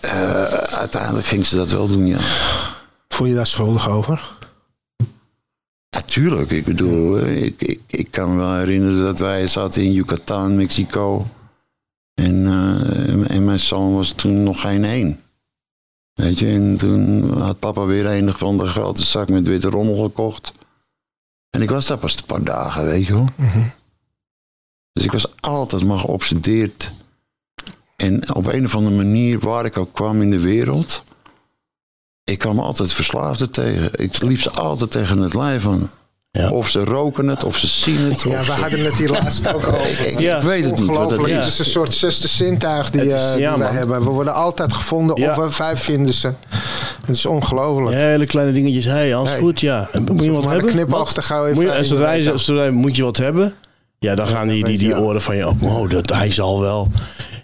[0.00, 2.18] Eh, uiteindelijk ging ze dat wel doen, ja.
[3.08, 4.38] Voel je daar schuldig over?
[5.90, 9.92] Natuurlijk, ik bedoel, eh, ik, ik, ik kan me wel herinneren dat wij zaten in
[9.92, 11.26] Yucatan, Mexico.
[12.14, 15.20] En, eh, en mijn zoon was toen nog geen één.
[16.14, 20.02] Weet je, en toen had papa weer een van de grote zak met witte rommel
[20.02, 20.52] gekocht.
[21.50, 23.28] En ik was daar pas een paar dagen, weet je wel.
[24.92, 26.92] Dus ik was altijd maar geobsedeerd.
[28.00, 31.02] En op een of andere manier, waar ik ook kwam in de wereld,
[32.24, 33.90] ik kwam altijd verslaafden tegen.
[33.96, 35.90] Ik liep ze altijd tegen het lijf van.
[36.32, 36.50] Ja.
[36.50, 38.22] Of ze roken het, of ze zien het.
[38.22, 40.06] Ja, we ze- hadden het hier laatst ook over.
[40.06, 40.42] ik, Ja.
[40.42, 41.28] weet het niet wat het Ongelooflijk.
[41.38, 41.44] is.
[41.44, 44.04] Het is een soort zesde zintuig die, is- eh, die ja, hebben.
[44.04, 45.30] We worden altijd gevonden Ja.
[45.30, 46.32] of we vijf vinden ze.
[47.06, 47.96] Het is ongelooflijk.
[47.96, 48.84] Hele kleine dingetjes.
[48.84, 49.38] Hey, alles Hey.
[49.40, 49.88] goed, ja.
[49.92, 50.70] En Moet je wat een hebben?
[50.70, 53.16] knipoog te gauw even Moet je, en je zodra je, zodra je- moet je wat
[53.16, 53.54] hebben,
[53.98, 55.62] ja, dan gaan die, die, die oren van je op.
[55.62, 56.88] Oh, dat, hij zal wel.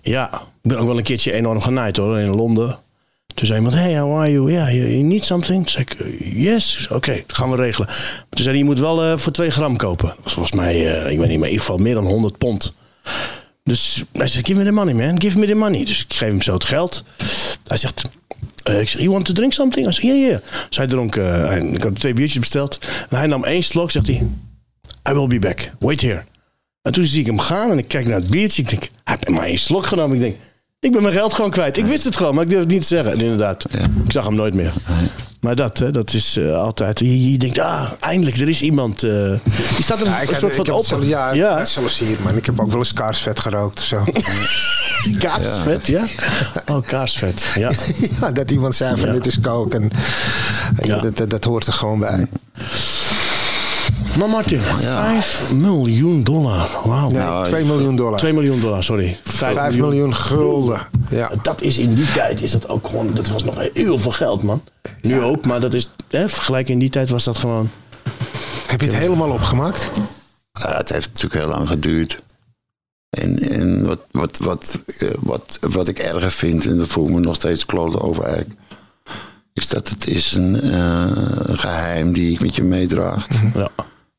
[0.07, 0.31] Ja,
[0.63, 2.79] ik ben ook wel een keertje enorm genaaid hoor, in Londen.
[3.35, 4.53] Toen zei iemand, hey, how are you?
[4.53, 5.63] Ja, you, need something?
[5.63, 6.89] Toen zei ik, "Uh, yes.
[6.91, 7.89] Oké, dat gaan we regelen.
[8.29, 10.07] Toen zei hij, je moet wel eh, voor 2 gram kopen.
[10.09, 12.39] Dat was volgens mij, eh, ik weet niet, maar in ieder geval meer dan 100
[12.39, 12.75] pond.
[13.65, 15.85] Dus hij zegt, give me the money man, give me the money.
[15.85, 17.05] Dus ik geef hem zo het geld.
[17.67, 18.03] Hij zegt,
[18.63, 19.85] eh, ik zeg, you want to drink something?
[19.85, 20.41] Hij zegt, ja, ja.
[20.69, 21.17] Dus hij dronk,
[21.73, 22.79] ik had twee biertjes besteld.
[23.11, 24.27] En hij nam één slok, zegt hij,
[25.11, 26.23] I will be back, wait here.
[26.87, 28.63] En toen zie ik hem gaan en ik kijk naar het biertje.
[28.63, 30.17] Ik denk, hij heeft maar één slok genomen.
[30.17, 30.37] Ik denk,
[30.81, 31.77] ik ben mijn geld gewoon kwijt.
[31.77, 33.13] Ik wist het gewoon, maar ik durf het niet te zeggen.
[33.13, 33.65] En inderdaad,
[34.05, 34.73] ik zag hem nooit meer.
[35.41, 36.99] Maar dat, hè, dat is eh, altijd.
[36.99, 39.03] Je, je denkt, ah, eindelijk, er is iemand.
[39.03, 39.11] eh,
[39.75, 40.81] die staat er Ja, een, soort van heb op.
[40.81, 41.65] het zelf- ja, ja.
[41.65, 42.37] zelfs hier, man.
[42.37, 44.05] Ik heb ook wel eens kaarsvet gerookt of zo.
[45.19, 46.05] kaarsvet, ja.
[46.67, 47.71] Oh, kaarsvet, ja.
[48.21, 49.13] ja, dat iemand zei van Ja.
[49.13, 49.75] dit is kook.
[49.75, 49.81] En,
[50.77, 51.01] weet je, Ja.
[51.01, 52.27] dat, dat, dat hoort er gewoon bij.
[54.19, 56.71] Maar Martin, 5 miljoen dollar.
[56.85, 57.09] Wauw.
[57.09, 58.19] Nee, Nou, 2 miljoen dollar.
[58.19, 59.19] 2 miljoen dollar, sorry.
[59.25, 60.81] 5, 5 miljoen gulden.
[61.11, 61.31] Ja.
[61.43, 64.43] Dat is in die tijd, is dat ook gewoon, dat was nog heel veel geld,
[64.43, 64.63] man.
[65.01, 67.71] Nu ook, maar dat is, hè, vergelijk in die tijd was dat gewoon.
[68.67, 69.89] Heb je het helemaal opgemaakt?
[70.53, 72.23] Het heeft natuurlijk heel lang geduurd.
[73.11, 77.15] En, en wat, wat, wat, eh, wat, wat ik erger vind, en daar voel ik
[77.15, 78.61] me nog steeds kloten over eigenlijk,
[79.53, 81.07] is dat het is een eh,
[81.47, 83.35] geheim die ik met je meedraagt.
[83.55, 83.71] Ja.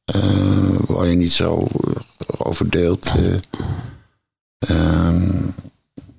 [0.07, 1.95] Eh, waar je niet zo eh,
[2.37, 3.05] over deelt.
[3.05, 3.33] eh.
[4.59, 5.41] Ehm,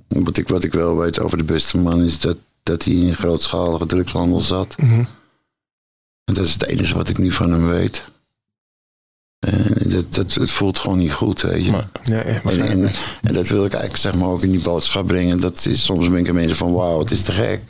[0.09, 3.15] wat, ik, wat ik wel weet over de beste man is dat, dat hij in
[3.17, 4.77] grootschalige drugshandel zat.
[4.79, 5.05] Mhm.
[6.25, 8.05] En dat is het enige wat ik nu van hem weet.
[9.39, 11.71] En dat, dat, het voelt gewoon niet goed, weet je.
[11.71, 11.89] Maar-
[12.57, 15.41] Nee, En, en dat wil ik eigenlijk zeg maar ook in die boodschap brengen.
[15.41, 17.61] Dat is, soms ben ik mensen van wauw, het is te gek.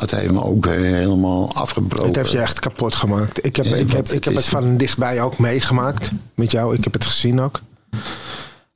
[0.00, 2.06] Het heeft me ook helemaal afgebroken.
[2.06, 3.46] Het heeft je echt kapot gemaakt.
[3.46, 6.74] Ik heb, Ja, ik heb, ik het heb het van dichtbij ook meegemaakt met jou.
[6.74, 7.60] Ik heb het gezien ook.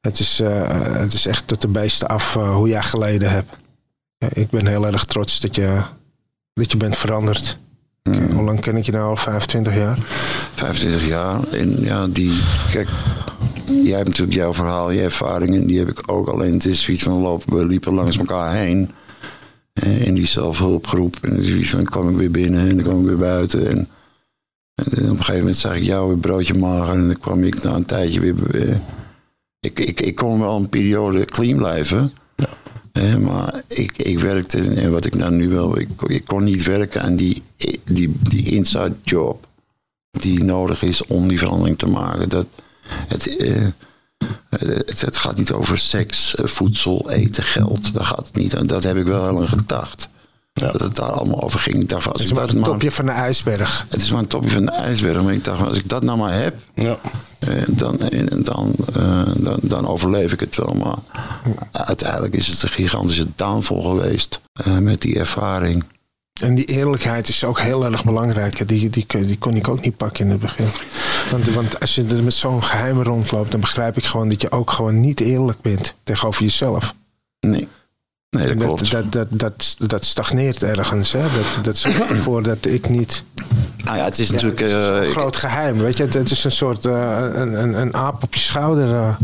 [0.01, 3.51] Het is, eh, het is echt tot de beesten af eh, hoe jij geleden hebt.
[4.19, 5.83] Ja, ik ben heel erg trots dat je,
[6.53, 7.57] dat je bent veranderd.
[8.03, 8.31] Mm.
[8.31, 9.17] Hoe lang ken ik je nou al?
[9.17, 9.99] 25 jaar?
[10.55, 11.49] 25 jaar.
[11.53, 12.41] En ja, die.
[12.71, 12.89] Kijk,
[13.85, 15.67] jij hebt natuurlijk jouw verhaal, je ervaringen.
[15.67, 16.29] Die heb ik ook.
[16.29, 18.91] Alleen het is zoiets van lopen, we liepen langs elkaar heen.
[19.81, 21.17] Eh, In die zelfhulpgroep.
[21.23, 23.69] En dan kwam ik weer binnen en dan kwam ik weer buiten.
[23.69, 23.89] En,
[24.75, 26.95] en op een gegeven moment zag ik jou weer broodje mager.
[26.95, 28.61] En dan kwam ik na een tijdje weer.
[28.71, 28.77] eh,
[29.61, 32.13] ik, ik, ik kon wel een periode clean blijven.
[32.93, 36.65] Eh, maar ik, ik werkte, en wat ik nou nu wel, ik, ik kon niet
[36.65, 37.43] werken aan die,
[37.85, 39.49] die, die inside job
[40.11, 42.29] die nodig is om die verandering te maken.
[42.29, 42.47] Dat,
[43.09, 43.67] het, eh,
[44.49, 47.95] het, het gaat niet over seks, eh, voedsel, eten, geld.
[47.95, 48.67] Daar gaat het niet aan.
[48.67, 50.09] Dat heb ik wel heel lang gedacht.
[50.53, 51.89] Dat het daar allemaal over ging.
[51.89, 53.87] Dacht, als Het ik is maar dat het maar- topje van de ijsberg.
[53.89, 55.23] het is maar een topje van de ijsberg.
[55.23, 56.97] Maar ik dacht, als ik dat nou maar heb, Ja.
[57.39, 60.75] eh, dan, en dan, eh, dan, dan overleef ik het wel.
[60.75, 60.97] Maar
[61.73, 65.85] uiteindelijk is het een gigantische downfall geweest eh, met die ervaring.
[66.41, 68.69] En die eerlijkheid is ook heel erg belangrijk.
[68.69, 70.67] Die, die, die kon ik ook niet pakken in het begin.
[71.31, 74.51] Want, want als je er met zo'n geheim rondloopt, dan begrijp ik gewoon dat je
[74.51, 76.95] ook gewoon niet eerlijk bent tegenover jezelf.
[77.41, 77.69] Nee.
[78.31, 78.91] Nee, dat klopt.
[78.91, 81.13] dat, dat, dat, stagneert ergens.
[81.13, 81.21] Hè?
[81.23, 83.25] Dat, dat zorgt ervoor dat ik niet.
[83.85, 84.61] nou ja, het is Ja, natuurlijk...
[84.61, 85.79] het is eh, een ik- groot geheim.
[85.79, 88.95] Weet je, het, het is een soort eh, een, een, een aap op je schouder.
[88.95, 89.15] eh.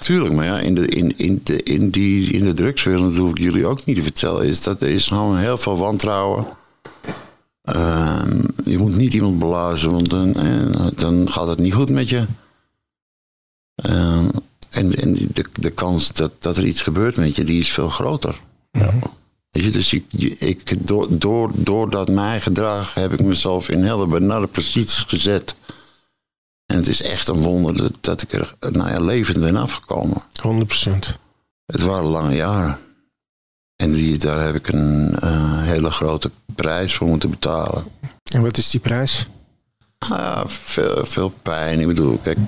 [0.00, 3.30] Tuurlijk, maar ja, in de, in, in de, in die, in de drugswereld, dat hoef
[3.30, 6.46] ik jullie ook niet te vertellen, is dat er is gewoon heel veel wantrouwen.
[7.62, 12.08] Ehm, je moet niet iemand belazen, want dan, eh, dan gaat het niet goed met
[12.08, 12.24] je.
[13.74, 14.28] Ehm,
[14.70, 17.88] en en de, de kans dat, dat er iets gebeurt met je, die is veel
[17.88, 18.40] groter.
[19.50, 20.04] Weet je, dus ik,
[20.38, 25.54] ik, door, door, door dat mijn gedrag heb ik mezelf in hele benarde posities gezet.
[26.70, 30.22] En het is echt een wonder dat, ik er nou ja, levend ben afgekomen.
[30.22, 30.90] 100%.
[31.66, 32.78] Het waren lange jaren.
[33.76, 37.84] En die, daar heb ik een eh, hele grote prijs voor moeten betalen.
[38.32, 39.26] En wat is die prijs?
[40.08, 41.80] Ja, veel, veel pijn.
[41.80, 42.38] Ik bedoel, kijk,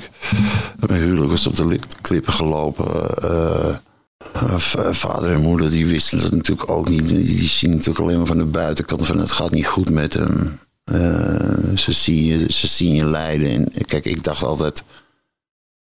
[0.86, 3.10] mijn huwelijk was op de li- klippen gelopen.
[3.22, 3.74] Eh,
[4.32, 4.56] eh,
[4.92, 7.08] vader en moeder die wisten dat natuurlijk ook niet.
[7.08, 10.14] Die, die zien natuurlijk alleen maar van de buitenkant van het gaat niet goed met
[10.14, 10.58] hem.
[10.84, 13.72] Eh, ze, zien je, ze zien je lijden.
[13.72, 14.82] En kijk, ik dacht altijd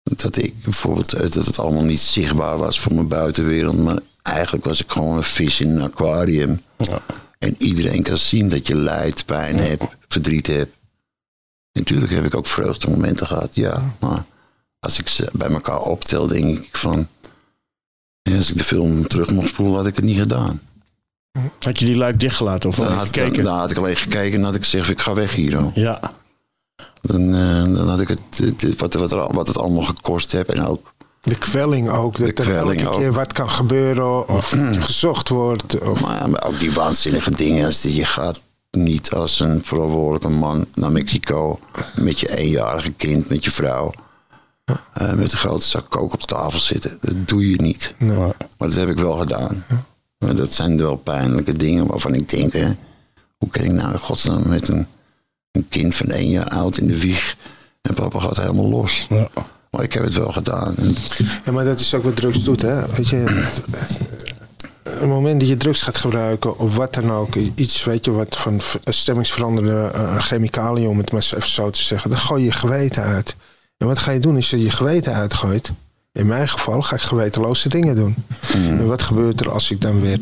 [0.04, 3.78] dat ik bijvoorbeeld eh, dat het allemaal niet zichtbaar was voor mijn buitenwereld.
[3.78, 6.62] Maar eigenlijk was ik gewoon een vis in een aquarium.
[7.40, 10.76] En iedereen kan zien dat je lijdt, pijn hebt, verdriet hebt.
[11.72, 13.96] Natuurlijk heb ik ook vreugdemomenten gehad, ja.
[14.00, 14.26] Maar
[14.80, 17.08] als ik ze bij elkaar optel, denk ik van...
[18.36, 20.62] als ik de film terug mocht spoelen, had ik het niet gedaan.
[21.60, 23.44] Had je die luik dichtgelaten of Dan had dan, gekeken?
[23.44, 25.56] dan had ik alleen gekeken en had ik gezegd, ik ga weg hier.
[25.58, 25.72] hoor.
[25.76, 26.00] Ja.
[27.02, 30.94] Dan, eh, dan had ik het, wat, wat, wat het allemaal gekost heb en ook...
[31.22, 32.18] De kwelling ook.
[32.18, 33.00] Dat De er kwelling elke ook.
[33.00, 34.56] keer wat kan gebeuren of
[34.90, 35.80] gezocht wordt.
[35.80, 37.66] Of, Maar, ja, maar ook die waanzinnige dingen.
[37.66, 38.42] Als die, je gaat
[38.72, 41.60] niet als een verantwoordelijke man naar Mexico.
[41.96, 43.92] Met je eenjarige kind, met je vrouw.
[44.94, 46.98] eh, met een grote zak kook op tafel zitten.
[47.02, 47.94] Dat doe je niet.
[47.98, 49.66] Maar dat heb ik wel gedaan.
[50.22, 52.54] Maar dat zijn wel pijnlijke dingen waarvan ik denk...
[52.54, 52.68] Hè,
[53.38, 54.88] hoe kan ik nou in godsnaam met een,
[55.52, 57.36] een kind van één jaar oud in de wieg...
[57.82, 59.06] en papa gaat helemaal los.
[59.10, 59.30] Ja.
[59.72, 60.76] Maar ik heb het wel gedaan.
[60.78, 60.96] En
[61.46, 62.92] Ja, maar dat is ook wat drugs doet, hè?
[62.96, 63.62] Weet je, het,
[64.84, 68.38] het moment dat je drugs gaat gebruiken, of wat dan ook, iets, weet je, wat
[68.38, 72.48] van stemmingsveranderende eh, chemicaliën, om het maar eens even zo te zeggen, dan gooi je
[72.48, 73.36] je geweten uit.
[73.78, 75.72] En wat ga je doen als je je geweten uitgooit?
[76.12, 78.16] In mijn geval ga ik gewetenloze dingen doen.
[78.54, 80.20] En wat gebeurt er als ik dan weer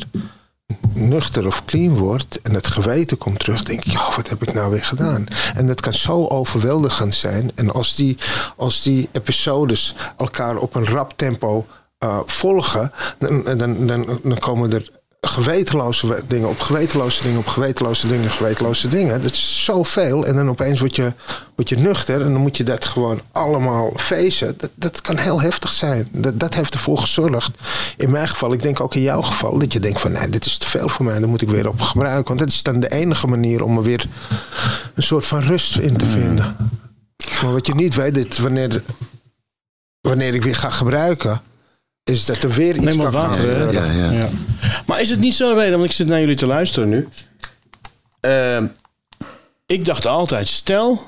[0.93, 4.53] nuchter of clean word en het geweten komt terug, denk ik, ja, wat heb ik
[4.53, 5.25] nou weer gedaan?
[5.55, 7.51] En dat kan zo overweldigend zijn.
[7.55, 8.17] En als die,
[8.55, 14.73] als die episodes elkaar op een rap tempo eh, volgen, dan, dan, dan, dan komen
[14.73, 19.21] er gewetenloze we- dingen op gewetenloze dingen op gewetenloze dingen gewetenloze dingen.
[19.21, 20.25] Dat is zoveel.
[20.25, 21.13] En dan opeens word je,
[21.55, 24.53] word je nuchter en dan moet je dat gewoon allemaal feesten.
[24.57, 26.07] Dat, dat kan heel heftig zijn.
[26.11, 27.51] Dat, dat heeft ervoor gezorgd.
[27.97, 30.45] In mijn geval, ik denk ook in jouw geval, dat je denkt van nee, dit
[30.45, 31.19] is te veel voor mij.
[31.19, 32.27] Daar moet ik weer op gebruiken.
[32.27, 34.05] Want dat is dan de enige manier om er weer
[34.93, 36.55] een soort van rust in te vinden.
[37.43, 38.81] Maar wat je niet weet, dit, wanneer,
[40.01, 41.41] wanneer ik weer ga gebruiken,
[42.03, 43.63] is dat er weer iets Neem maar water, hè?
[43.63, 44.29] Ja, ja.
[44.89, 47.07] Maar is het niet zo'n reden, want ik zit naar jullie te luisteren nu.
[48.19, 48.65] Ehm,
[49.65, 51.01] ik dacht altijd, stel,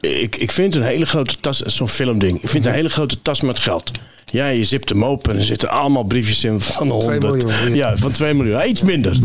[0.00, 2.42] ik, ik vind een hele grote tas, zo'n filmding.
[2.42, 3.90] Ik vind een hele grote tas met geld.
[4.30, 7.22] Ja, je zipt hem open en er zitten allemaal briefjes in van 100.
[7.22, 8.68] miljoen, Ja, van 2 miljoen.
[8.68, 9.18] Iets minder.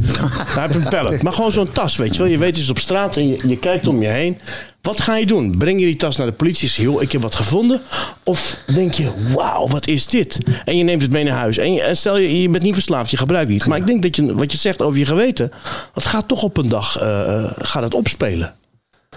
[0.56, 1.24] Daar heb je een pallet.
[1.24, 2.32] Maar gewoon zo'n tas, weet je wel.
[2.32, 4.38] Je weet, is op straat en je, je kijkt om je heen.
[4.82, 5.58] Wat ga je doen?
[5.58, 6.68] Breng je die tas naar de politie?
[6.68, 7.82] Zeg je, joh, ik heb wat gevonden.
[8.24, 10.38] Of denk je, wauw, wat is dit?
[10.66, 11.58] En je neemt het mee naar huis.
[11.58, 13.66] En, je, en stel je, je bent niet verslaafd, je gebruikt niet.
[13.66, 15.52] Maar ik denk dat je, wat je zegt over je geweten,
[15.94, 18.56] dat gaat toch op een dag eh, eh, gaat het opspelen.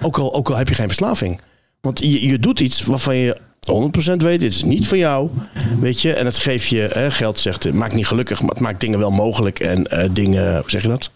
[0.02, 1.40] Ook al, ook al heb je geen verslaving.
[1.80, 3.36] Want je, je doet iets waarvan je
[3.70, 5.30] 100% weet, dit is niet voor jou.
[5.80, 8.60] Weet je, en het geeft je, hè, geld zegt, het maakt niet gelukkig, maar het
[8.60, 9.60] maakt dingen wel mogelijk.
[9.60, 11.10] En eh, dingen, hoe zeg je dat?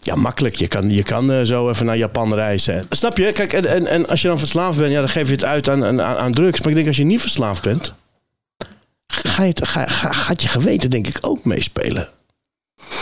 [0.00, 0.54] Ja, makkelijk.
[0.54, 2.84] Je kan, je kan eh, zo even naar Japan reizen.
[2.90, 3.32] Snap je?
[3.32, 5.68] Kijk, en, en, en als je dan verslaafd bent, ja, dan geef je het uit
[5.68, 6.60] aan, aan, drugs.
[6.60, 7.92] Maar ik denk, als je niet verslaafd bent,
[9.06, 12.08] ga je ga, ga- gaat je geweten denk ik ook meespelen.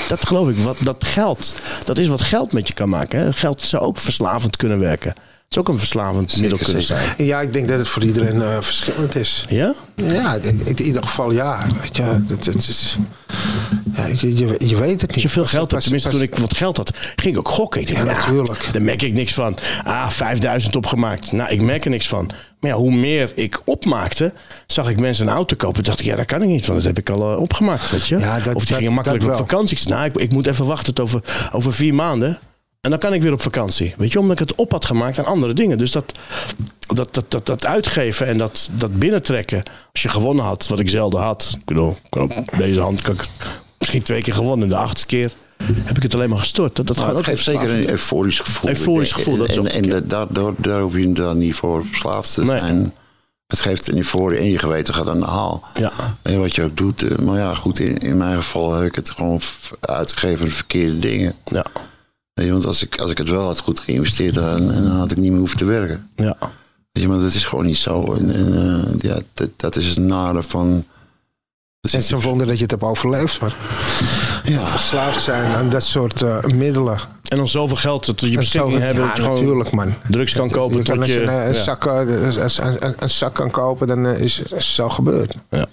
[0.08, 0.56] Dat geloof ik.
[0.56, 3.34] Wat, dat geld, dat is wat geld met je kan maken.
[3.34, 5.14] Geld zou ook verslavend kunnen werken.
[5.54, 7.02] Het zou ook een verslavend middel kunnen zeker.
[7.16, 7.26] zijn.
[7.26, 9.44] Ja, ik denk dat het voor iedereen eh, verschillend is.
[9.48, 9.74] Ja?
[9.94, 11.66] Ja, in, in ieder geval ja.
[11.80, 12.96] Weet je, het, het is,
[13.96, 15.12] ja je, je, je weet het niet.
[15.12, 17.80] Als je veel geld hebt, tenminste toen ik wat geld had, ging ik ook gokken.
[17.80, 18.68] Ik dacht, Ja, nou, natuurlijk.
[18.72, 19.58] Daar merk ik niks van.
[19.84, 21.32] Ah, 5000 opgemaakt.
[21.32, 22.30] Nou, ik merk er niks van.
[22.60, 24.32] Maar ja, hoe meer ik opmaakte,
[24.66, 25.84] zag ik mensen een auto kopen.
[25.84, 28.06] dacht ik, ja, dat kan ik niet, want dat heb ik al eh, opgemaakt, weet
[28.06, 28.18] je.
[28.18, 29.76] Ja, dat- of die dat- gingen makkelijk op vakantie.
[29.76, 31.20] Ik zei, nou, ik, ik moet even wachten tot over,
[31.52, 32.38] over vier maanden.
[32.84, 33.94] En dan kan ik weer op vakantie.
[33.96, 35.78] Weet je, omdat ik het op had gemaakt aan andere dingen.
[35.78, 36.18] Dus dat,
[36.86, 39.62] dat, dat, dat, dat uitgeven en dat, dat binnentrekken.
[39.92, 41.52] Als je gewonnen had, wat ik zelden had.
[41.58, 43.26] Ik bedoel, ik kan op deze hand kan ik
[43.78, 44.68] misschien twee keer gewonnen.
[44.68, 45.32] De achtste keer
[45.64, 46.76] heb ik het alleen maar gestort.
[46.76, 48.70] Dat, dat het geeft zeker een euforisch gevoel.
[48.70, 50.08] Euforisch gevoel, dat is en, en, en
[50.58, 52.58] daar, hoef je dan niet voor verslaafd te Nee.
[52.58, 52.94] zijn.
[53.46, 55.62] Het geeft een euforie en je geweten gaat aan de haal.
[55.74, 55.92] Ja.
[56.22, 57.02] En wat je ook doet.
[57.02, 59.40] eh, Maar ja, goed, in, in mijn geval heb ik het gewoon
[59.80, 61.34] uitgegeven aan de verkeerde dingen.
[61.44, 61.64] Ja,
[62.34, 65.10] Weet je, want als ik, als ik het wel had goed geïnvesteerd, dan, dan had
[65.10, 66.10] ik niet meer hoeven te werken.
[66.16, 66.36] ja.
[66.92, 68.14] Weet je, maar dat is gewoon niet zo.
[68.14, 70.84] En, en, eh, ja, dat, dat is het nare van...
[71.80, 73.56] Het is een wonder dat je het hebt overleefd, maar
[74.44, 76.98] Ja, verslaafd zijn aan dat soort eh, middelen.
[77.28, 79.02] En dan zoveel geld tot je beschikking hebben.
[79.02, 79.94] ja, dat je gewoon natuurlijk, man.
[80.10, 80.76] drugs kan kopen.
[80.76, 81.62] Je kan tot als je een, een ja.
[81.62, 85.34] zak, eh, een, een, een zak kan kopen, dan eh, is het zo gebeurd.
[85.50, 85.66] Ja.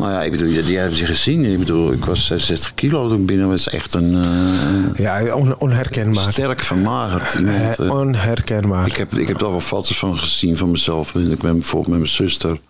[0.00, 1.44] Nou ja, ik bedoel, die, die hebben ze gezien.
[1.44, 3.68] Ik bedoel, ik was 66 kilo toen ik binnen was.
[3.68, 6.32] Echt een eh, Ja, on- onherkenbaar.
[6.32, 7.56] sterk vermagerd iemand.
[7.58, 7.90] Eh, eh.
[7.98, 8.86] onherkenbaar.
[8.86, 11.14] Ik heb, ik heb daar wel foto's van gezien van mezelf.
[11.14, 12.60] Ik ben bijvoorbeeld met mijn zuster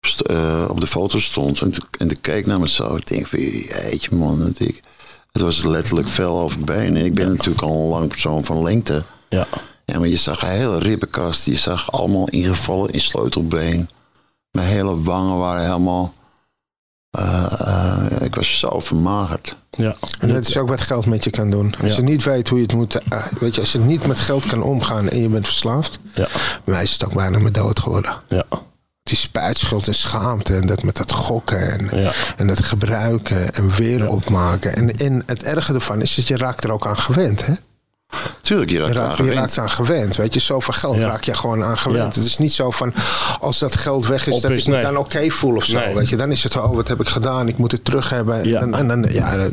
[0.00, 1.60] st- eh, op de foto stond.
[1.60, 2.98] En toen, en toen keek naar mezelf.
[2.98, 4.40] Ik denk van, jeetje man.
[4.40, 4.82] Het, ik,
[5.32, 6.96] het was letterlijk vel over been.
[6.96, 9.02] En ik ben natuurlijk al een lang persoon van lengte.
[9.28, 9.46] Ja.
[9.84, 11.46] Ja, maar je zag een hele ribbenkast.
[11.46, 13.88] Je zag allemaal ingevallen in sleutelbeen.
[14.50, 16.12] Mijn hele wangen waren helemaal...
[17.10, 19.56] eh, eh, ik was zo vermagerd.
[19.70, 19.96] Ja.
[20.18, 21.74] En dat is ook wat geld met je kan doen.
[21.82, 21.96] Als Ja.
[21.96, 22.94] je niet weet hoe je het moet...
[23.08, 25.98] eh, weet je, als je niet met geld kan omgaan en je bent verslaafd...
[26.14, 26.26] Ja.
[26.64, 28.12] bij mij is het ook bijna met dood geworden.
[28.28, 28.44] Ja.
[29.02, 32.12] Die spijtschuld en schaamte en dat met dat gokken en, Ja.
[32.36, 34.76] en dat gebruiken en weer opmaken.
[34.76, 37.46] En, en het erge ervan is dat je raakt er ook aan gewend.
[37.46, 37.52] Hè?
[38.40, 39.38] Tuurlijk, je raakt je gewend.
[39.38, 40.16] raakt aan gewend.
[40.16, 41.06] Weet je, zoveel geld Ja.
[41.08, 42.14] raak je gewoon aan gewend.
[42.14, 42.20] Ja.
[42.20, 42.92] Het is niet zo van
[43.40, 44.82] als dat geld weg is, Op dat is, ik me nee.
[44.82, 45.78] dan oké voel of zo.
[45.78, 45.94] Nee.
[45.94, 47.48] Weet je, dan is het, oh, wat heb ik gedaan?
[47.48, 48.48] Ik moet het terug hebben.
[48.48, 48.60] Ja.
[48.60, 49.48] En, en dan, ja,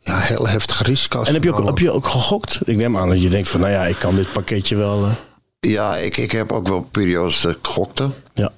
[0.00, 1.28] ja, heel heftige risico's.
[1.28, 2.60] En heb je, ook, heb je ook gegokt?
[2.64, 5.04] Ik neem aan dat je denkt van, nou ja, ik kan dit pakketje wel...
[5.04, 5.10] eh,
[5.72, 8.10] Ja, ik, ik heb ook wel periodes dat ik gokte.
[8.34, 8.52] ja.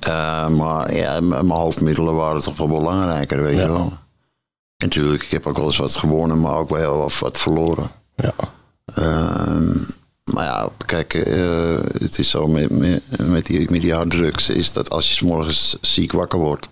[0.00, 3.62] Eh, maar ja, mijn hoofdmiddelen waren toch wel belangrijker, weet Ja.
[3.62, 3.92] je wel.
[4.80, 7.38] En natuurlijk, ik heb ook wel eens wat gewonnen, maar ook wel heel wat, wat
[7.38, 7.90] verloren.
[8.16, 8.32] Ja.
[8.94, 9.72] Ehm,
[10.24, 14.72] maar ja, kijk, eh, het is zo met, met, met die, met die harddrugs, is
[14.72, 16.68] dat als je 's morgens ziek wakker wordt,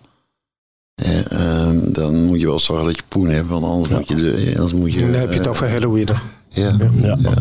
[0.94, 4.14] eh, ehm, dan moet je wel zorgen dat je poen hebt, want anders moet je,
[4.14, 6.14] de, anders moet je Dan heb je het eh, over heroïne.
[6.48, 7.16] ja, Ja.
[7.20, 7.32] ja,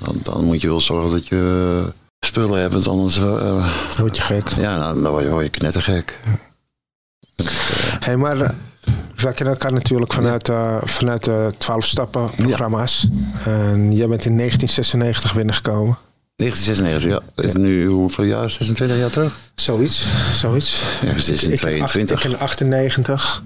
[0.00, 1.92] dan, dan moet je wel zorgen dat je eh,
[2.26, 4.48] spullen hebt, want anders, eh, Dan word je gek.
[4.48, 6.20] ja, dan, dan word je, word je knettergek.
[8.00, 8.50] Hey, maar eh,
[9.16, 13.08] wij kennen elkaar natuurlijk vanuit, eh, vanuit de 12 stappen programma's.
[13.44, 15.96] En jij bent in 1996 binnengekomen.
[16.36, 17.20] 1996, ja.
[17.34, 18.50] Dat is nu hoeveel jaar?
[18.50, 19.36] 26 jaar terug?
[19.54, 20.82] Zoiets, zoiets.
[21.02, 22.24] Ja, het is in Ik- 22.
[22.24, 23.42] Ik in 98.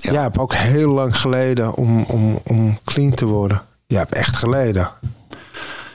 [0.00, 0.12] Ja.
[0.12, 3.62] Jij hebt ook heel lang geleden om, om, om clean te worden.
[3.86, 4.90] Jij hebt echt geleden.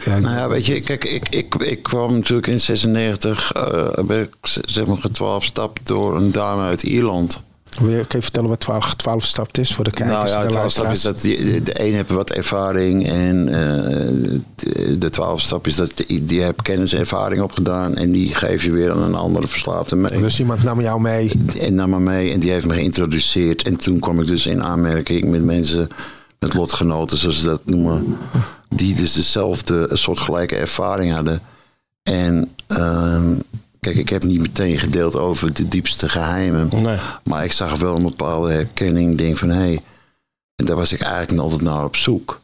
[0.06, 4.22] Ja, Nou ja, weet je, kijk, ik, ik, ik kwam natuurlijk in 96, eh ben
[4.22, 7.40] ik zeg maar getwaalfstapt door een dame uit Ierland.
[7.80, 10.48] Wil je, je vertellen wat 12, 12 stapt is voor de kijkers nou ja, en
[10.48, 15.68] de twaalfstap is dat die, de een heeft wat ervaring en eh, de, de twaalfstap
[15.68, 19.02] is dat die, die heeft kennis en ervaring opgedaan en die geef je weer aan
[19.02, 20.22] een andere verslaafde mee.
[20.22, 21.32] Dus iemand nam jou mee.
[21.60, 23.64] En nam me mee en die heeft me geïntroduceerd.
[23.68, 25.88] En toen kwam ik dus in aanmerking met mensen,
[26.40, 28.18] met lotgenoten, zoals ze dat noemen.
[28.70, 31.42] Die dus dezelfde soort gelijke ervaring hadden.
[32.04, 33.36] En ehm,
[33.86, 36.70] kijk, ik heb niet meteen gedeeld over de diepste geheimen.
[36.82, 36.98] Nee.
[37.24, 39.12] Maar ik zag wel een bepaalde herkenning.
[39.12, 39.82] Ik denk van, hé, hey,
[40.56, 42.42] en daar was ik eigenlijk altijd naar op zoek.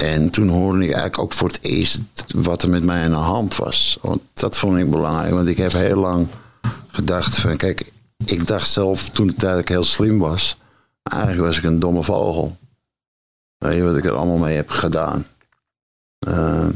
[0.00, 2.02] En toen hoorde ik eigenlijk ook voor het eerst
[2.34, 3.98] wat er met mij aan de hand was.
[4.00, 5.32] Want dat vond ik belangrijk.
[5.32, 6.28] Want ik heb heel lang
[6.88, 7.92] gedacht van, kijk,
[8.24, 10.56] ik dacht zelf toen de tijd dat ik heel slim was.
[11.02, 12.56] Eigenlijk was ik een domme vogel.
[13.58, 15.26] Weet je wat ik er allemaal mee heb gedaan.
[16.18, 16.68] Eh,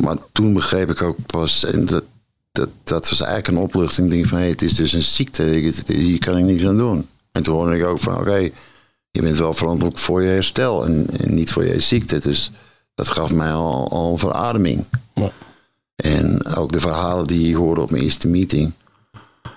[0.00, 2.04] maar toen begreep ik ook pas, en dat,
[2.52, 4.10] dat, dat was eigenlijk een opluchting.
[4.10, 5.42] Denk van, hé, het is dus een ziekte.
[5.86, 7.08] Hier kan ik niks aan doen.
[7.32, 8.50] En toen hoorde ik ook van, oké,
[9.10, 12.18] je bent wel verantwoordelijk voor je herstel en, en niet voor je ziekte.
[12.18, 12.50] Dus
[12.94, 14.86] dat gaf mij al, al een verademing.
[15.14, 15.30] Ja.
[15.96, 18.72] En ook de verhalen die ik hoorde op mijn eerste meeting.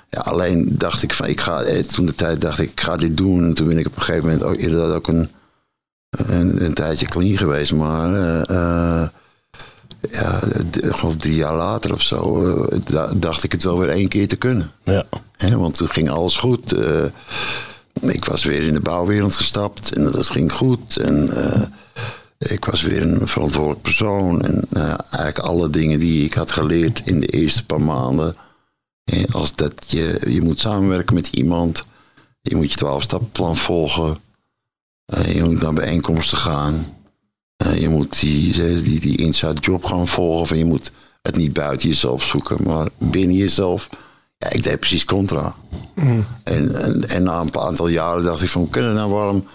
[0.09, 2.95] Ja, alleen dacht ik van, ik ga, eh, toen de tijd dacht ik, ik ga
[2.95, 3.43] dit doen.
[3.43, 5.29] En toen ben ik op een gegeven moment ook inderdaad ook een,
[6.09, 7.73] een, een tijdje clean geweest.
[7.73, 9.09] Maar eh, eh,
[10.11, 10.41] ja,
[11.17, 14.35] drie jaar later of zo, eh, da- dacht ik het wel weer één keer te
[14.35, 14.71] kunnen.
[14.83, 15.05] Ja.
[15.37, 16.71] Hè, want toen ging alles goed.
[16.73, 17.03] eh,
[18.01, 20.97] ik was weer in de bouwwereld gestapt en dat ging goed.
[20.97, 21.61] En eh,
[22.37, 24.41] ik was weer een verantwoordelijk persoon.
[24.41, 28.35] En nou eigenlijk alle dingen die ik had geleerd in de eerste paar maanden.
[29.31, 31.83] als dat je, je moet samenwerken met iemand.
[32.41, 34.17] Je moet je twaalf stappenplan volgen.
[35.33, 36.95] Je moet naar bijeenkomsten gaan.
[37.57, 40.55] Eh, je moet die, die, die inside job gaan volgen.
[40.55, 40.91] En je moet
[41.21, 43.89] het niet buiten jezelf zoeken, maar binnen jezelf.
[44.37, 45.55] Ja, ik deed precies contra.
[45.95, 48.69] En, en, en na een paar aantal jaren dacht ik van...
[48.69, 49.45] kunnen nou waarom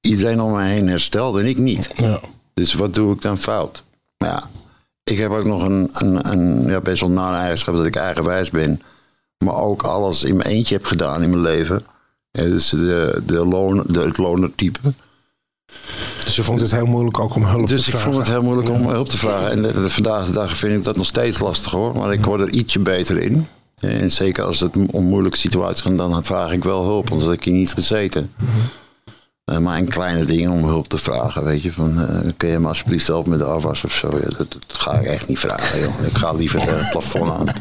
[0.00, 1.90] iedereen om mij heen herstelt en ik niet?
[1.96, 2.20] Ja.
[2.54, 3.82] Dus wat doe ik dan fout?
[4.18, 4.50] Maar ja,
[5.04, 8.50] ik heb ook nog een, een, een ja, best wel nare eigenschap dat ik eigenwijs
[8.50, 8.82] ben.
[9.38, 11.84] Maar ook alles in mijn eentje heb gedaan in mijn leven.
[12.30, 14.80] Ja, dus de, de, loon, de, het lonertype.
[16.36, 18.12] Dus je vond het heel moeilijk ook om hulp Dus te ik vragen.
[18.12, 19.50] vond het heel moeilijk om hulp te vragen.
[19.50, 21.94] En de, de- vandaag de dag vind ik dat nog steeds lastig hoor.
[21.96, 23.46] Maar ik word er ietsje beter in.
[23.80, 27.08] En zeker als het om moeilijke situaties gaat, dan vraag ik wel hulp.
[27.10, 28.32] Anders had ik hier niet gezeten.
[29.44, 31.44] Eh, maar in kleine dingen om hulp te vragen.
[31.44, 34.08] Weet je, van eh, kun je me alsjeblieft helpen met de afwas of zo.
[34.16, 35.80] Ja, dat, dat ga ik echt niet vragen.
[35.80, 36.06] Joh.
[36.06, 37.46] Ik ga liever het plafond aan.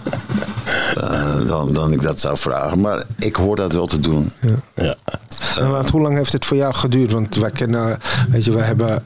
[0.96, 2.82] eh, dan, dan ik dat zou vragen.
[2.82, 4.32] Maar ik hoor dat wel te doen.
[4.76, 4.96] Ja.
[5.58, 7.12] En want hoe lang heeft het voor jou geduurd?
[7.12, 9.06] Want wij kennen, weet je, we hebben,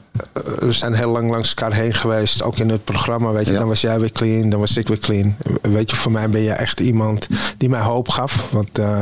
[0.58, 3.30] we zijn heel lang langs elkaar heen geweest, ook in het programma.
[3.32, 3.58] Weet je, Ja.
[3.58, 5.36] dan was jij weer clean, dan was ik weer clean.
[5.62, 8.46] Weet je, voor mij ben je echt iemand die mij hoop gaf.
[8.50, 8.98] Want eh,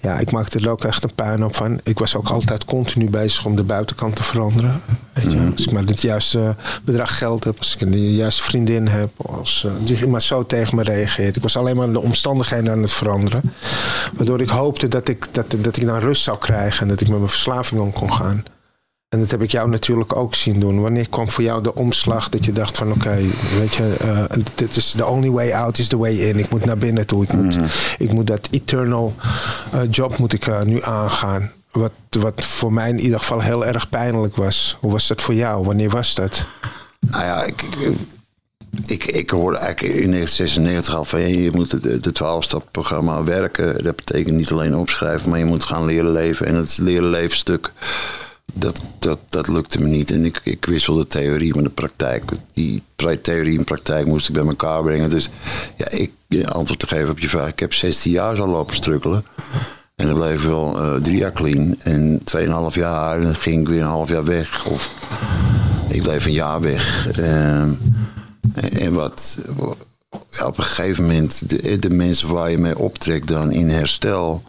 [0.00, 1.80] ja, ik maakte er ook echt een puin op van.
[1.82, 4.82] Ik was ook altijd continu bezig om de buitenkant te veranderen.
[5.12, 6.54] Weet je, als ik maar het juiste
[6.84, 10.76] bedrag geld heb, als ik de juiste vriendin heb, als eh, die maar zo tegen
[10.76, 11.36] me reageert.
[11.36, 13.52] Ik was alleen maar de omstandigheden aan het veranderen.
[14.16, 17.08] Waardoor ik hoopte dat ik, dat, dat ik dan rust zou krijgen en dat ik
[17.08, 18.44] met mijn verslaving om kon gaan.
[19.10, 20.80] En dat heb ik jou natuurlijk ook zien doen.
[20.80, 23.16] Wanneer kwam voor jou de omslag dat je dacht van oké,
[23.58, 26.38] weet je, eh, dit is the only way out is the way in.
[26.38, 27.22] Ik moet naar binnen toe.
[27.22, 27.58] Ik moet,
[27.98, 29.14] ik moet dat eternal
[29.72, 31.52] eh, job moet ik eh, nu aangaan.
[31.70, 34.76] Wat, wat voor mij in ieder geval heel erg pijnlijk was.
[34.80, 35.64] Hoe was dat voor jou?
[35.64, 36.44] Wanneer was dat?
[37.00, 37.64] Nou ja, ik,
[38.86, 43.84] ik, ik hoorde eigenlijk in 1996 al van je moet de, de 12-stap-programma werken.
[43.84, 46.46] Dat betekent niet alleen opschrijven, maar je moet gaan leren leven.
[46.46, 47.72] En het leren leven stuk,
[48.54, 50.10] dat, dat, dat lukte me niet.
[50.10, 52.82] En ik, ik wist wel de theorie, maar de praktijk, die
[53.22, 55.10] theorie en praktijk moest ik bij elkaar brengen.
[55.10, 55.28] Dus
[55.76, 56.12] ja, ik,
[56.44, 59.24] antwoord te geven op je vraag, ik heb 16 jaar zo lopen strukkelen.
[59.96, 61.76] En dan bleef wel eh, drie jaar clean.
[61.80, 64.66] En 2,5 jaar, en dan ging ik weer een half jaar weg.
[64.66, 64.94] Of
[65.88, 67.08] ik bleef een jaar weg.
[67.18, 67.72] Ehm,
[68.54, 69.38] en, en wat
[70.30, 74.42] ja, op een gegeven moment, de, de mensen waar je mee optrekt dan in herstel,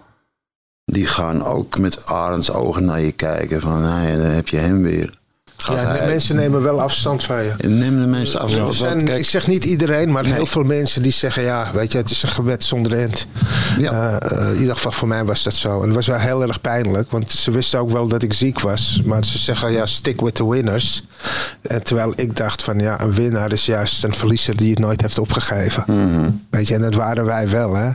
[0.92, 3.62] die gaan ook met arendsogen naar je kijken.
[3.62, 5.20] Van, nee, dan heb je hem weer.
[5.58, 7.54] Gaat Ja, de hij- mensen nemen wel afstand van je.
[7.68, 8.56] Neem de mensen af.
[8.56, 10.34] Want zijn, kijk, ik zeg niet iedereen, maar Nee.
[10.34, 13.26] heel veel mensen die zeggen: ja, weet je, het is een gebed zonder end.
[13.78, 14.20] Ja.
[14.20, 15.80] Eh, in ieder geval voor mij was dat zo.
[15.82, 18.60] En het was wel heel erg pijnlijk, want ze wisten ook wel dat ik ziek
[18.60, 19.02] was.
[19.06, 21.04] Maar ze zeggen: ja, stick with the winners.
[21.62, 25.02] En terwijl ik dacht: van ja, een winnaar is juist een verliezer die het nooit
[25.02, 25.84] heeft opgegeven.
[25.88, 26.30] Mhm.
[26.50, 27.89] Weet je, en dat waren wij wel, hè?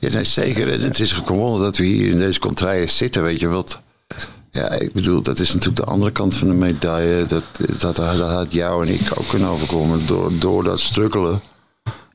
[0.00, 0.72] Ja, nee, zeker.
[0.72, 3.80] En Het is gewoon dat we hier in deze contraien zitten, weet je wat.
[4.50, 7.26] Ja, ik bedoel, dat is natuurlijk de andere kant van de medaille.
[7.26, 7.44] Dat,
[7.78, 10.06] dat, dat had jou en ik ook kunnen overkomen.
[10.06, 11.40] Door, door dat strukkelen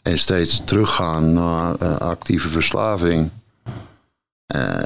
[0.01, 3.30] en steeds teruggaan naar eh, actieve verslaving.
[4.45, 4.80] Eh,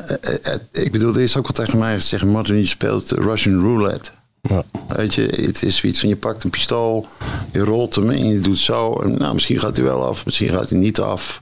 [0.72, 4.12] ik bedoel, er is ook wel tegen mij gezegd: Martin, je speelt Russian roulette.
[4.42, 4.64] Ja.
[4.88, 7.08] Weet je, het is zoiets van je pakt een pistool,
[7.52, 8.94] je rolt hem en je doet zo.
[8.94, 11.42] En, nou, misschien gaat hij wel af, misschien gaat hij niet af.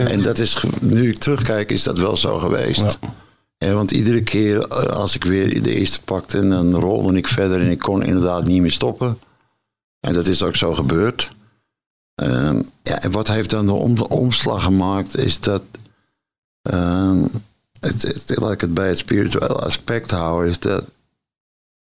[0.00, 0.02] 100%.
[0.06, 2.98] En dat is, nu ik terugkijk, is dat wel zo geweest.
[3.58, 3.72] Ja.
[3.72, 7.60] want iedere keer eh, als ik weer de eerste pakte, en dan rolde ik verder
[7.60, 9.18] en ik kon inderdaad niet meer stoppen.
[10.00, 11.30] En dat is ook zo gebeurd.
[12.14, 15.62] Ehm, ja, en wat heeft dan de om- omslag gemaakt, is dat.
[16.62, 17.24] ehm,
[17.80, 20.84] het, het, laat ik het bij het spirituele aspect houden, is dat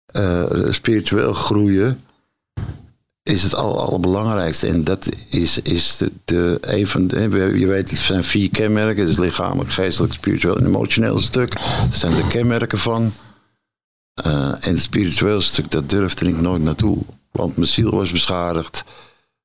[0.06, 2.04] eh, spiritueel groeien
[3.24, 4.68] is het aller, allerbelangrijkste.
[4.68, 7.20] En dat is, is de, de, een van de,
[7.60, 9.06] je weet, het zijn vier kenmerken.
[9.06, 11.54] Dus lichamelijk, geestelijk, spiritueel en emotioneel stuk.
[11.54, 13.12] Dat zijn de kenmerken van.
[14.14, 16.98] Eh, en het spiritueel stuk, dat durfde ik nooit naartoe.
[17.32, 18.84] Want mijn ziel was beschadigd.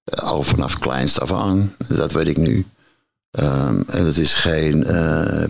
[0.04, 1.74] eh, al vanaf kleinst af aan.
[1.88, 2.66] Dat weet ik nu.
[3.30, 4.86] Ehm, en het is geen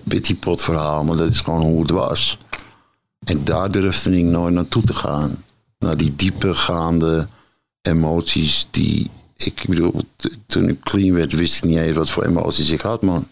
[0.04, 2.38] pittypot verhaal, maar dat is gewoon hoe het was.
[3.24, 5.42] En daar durfde ik nooit naartoe te gaan.
[5.78, 7.26] Naar die diepergaande
[7.82, 9.10] emoties die...
[9.36, 10.04] Ik bedoel,
[10.46, 13.26] toen ik clean werd, wist ik niet eens wat voor emoties ik had, man.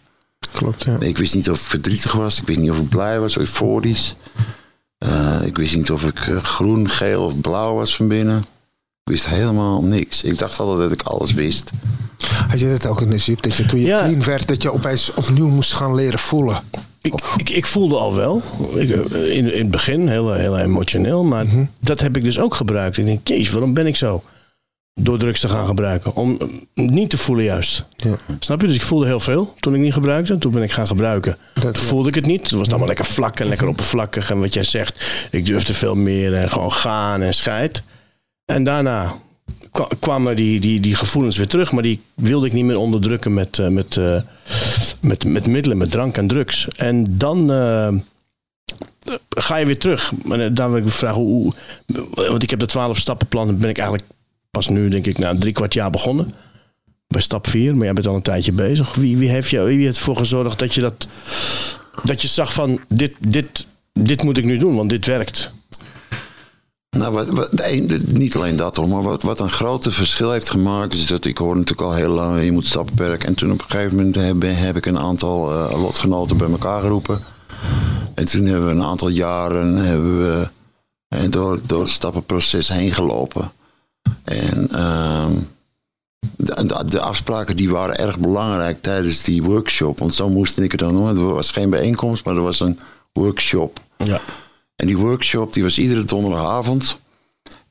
[0.51, 0.99] Klopt, ja.
[0.99, 2.39] Ik wist niet of ik verdrietig was.
[2.39, 4.15] Ik wist niet of ik blij was, euforisch.
[4.97, 8.37] Eh, ik wist niet of ik eh, groen, geel of blauw was van binnen.
[9.03, 10.23] Ik wist helemaal niks.
[10.23, 11.71] Ik dacht altijd dat ik alles wist.
[12.47, 13.41] Had je dat ook in de zip?
[13.41, 13.99] Dat je toen je Ja.
[14.03, 16.61] clean werd, dat je opeens opnieuw moest gaan leren voelen?
[17.13, 18.41] Ik, ik, ik voelde al wel,
[18.75, 21.45] ik, eh, in, in het begin heel, heel emotioneel, maar
[21.79, 22.97] dat heb ik dus ook gebruikt.
[22.97, 24.23] Ik denk, jezus, waarom ben ik zo?
[24.99, 26.15] door drugs te gaan gebruiken.
[26.15, 26.47] Om eh,
[26.87, 27.83] niet te voelen juist.
[27.95, 28.15] Ja.
[28.39, 28.67] Snap je?
[28.67, 30.37] Dus ik voelde heel veel toen ik niet gebruikte.
[30.37, 31.37] Toen ben ik gaan gebruiken.
[31.53, 32.41] Dat- Toen voelde ik het niet.
[32.41, 34.29] Toen was het allemaal lekker vlak en lekker oppervlakkig.
[34.31, 37.83] En wat jij zegt, ik durfde veel meer en gewoon gaan en scheid.
[38.45, 39.15] En daarna
[39.99, 41.71] kwamen die, die, die gevoelens weer terug.
[41.71, 44.21] Maar die wilde ik niet meer onderdrukken met, eh, met, eh,
[45.01, 46.67] met, met middelen, met drank en drugs.
[46.75, 47.87] En dan eh,
[49.29, 50.13] ga je weer terug.
[50.29, 51.53] Eh, dan wil ik vragen, hoe,
[52.13, 54.09] want ik heb de 12 stappenplan, ben ik eigenlijk
[54.51, 56.31] pas nu, denk ik, na drie kwart jaar begonnen.
[57.07, 58.95] Bij stap 4, maar jij bent al een tijdje bezig.
[58.95, 61.07] Wie, wie heeft jou, wie heeft ervoor gezorgd dat je dat,
[62.03, 65.51] dat je zag van, dit, dit, dit moet ik nu doen, want dit werkt.
[66.97, 67.25] Nou,
[68.07, 71.37] niet alleen dat hoor, maar wat, wat een grote verschil heeft gemaakt, is dat ik
[71.37, 73.27] hoor natuurlijk al heel lang, je moet stappen perken.
[73.27, 74.15] En toen op een gegeven moment
[74.59, 77.23] heb, ik een aantal eh, lotgenoten bij elkaar geroepen.
[78.13, 80.49] En toen hebben we een aantal jaren hebben we,
[81.07, 83.51] eh, door, door het stappenproces heen gelopen.
[84.23, 85.33] En ehm,
[86.87, 89.99] de, afspraken die waren erg belangrijk tijdens die workshop.
[89.99, 91.07] Want zo moest ik het dan doen.
[91.07, 92.79] Er was geen bijeenkomst, maar er was een
[93.13, 93.79] workshop.
[93.97, 94.19] Ja.
[94.77, 96.97] En die workshop die was iedere donderdagavond.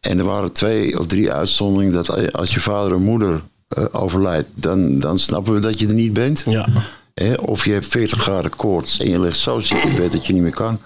[0.00, 4.48] En er waren twee of drie uitzonderingen dat als je vader of moeder eh, overlijdt,
[4.54, 6.42] dan, dan snappen we dat je er niet bent.
[6.46, 6.66] Ja.
[7.14, 7.34] Hè?
[7.34, 10.32] Of je hebt 40 graden koorts en je ligt zo ziek in bed dat je
[10.32, 10.78] niet meer kan.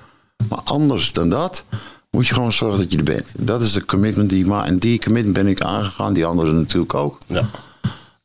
[0.49, 1.65] Maar anders dan dat
[2.11, 3.33] moet je gewoon zorgen dat je er bent.
[3.37, 4.67] Dat is de commitment die ik maak.
[4.67, 7.19] En die commitment ben ik aangegaan, die anderen natuurlijk ook.
[7.27, 7.51] ja.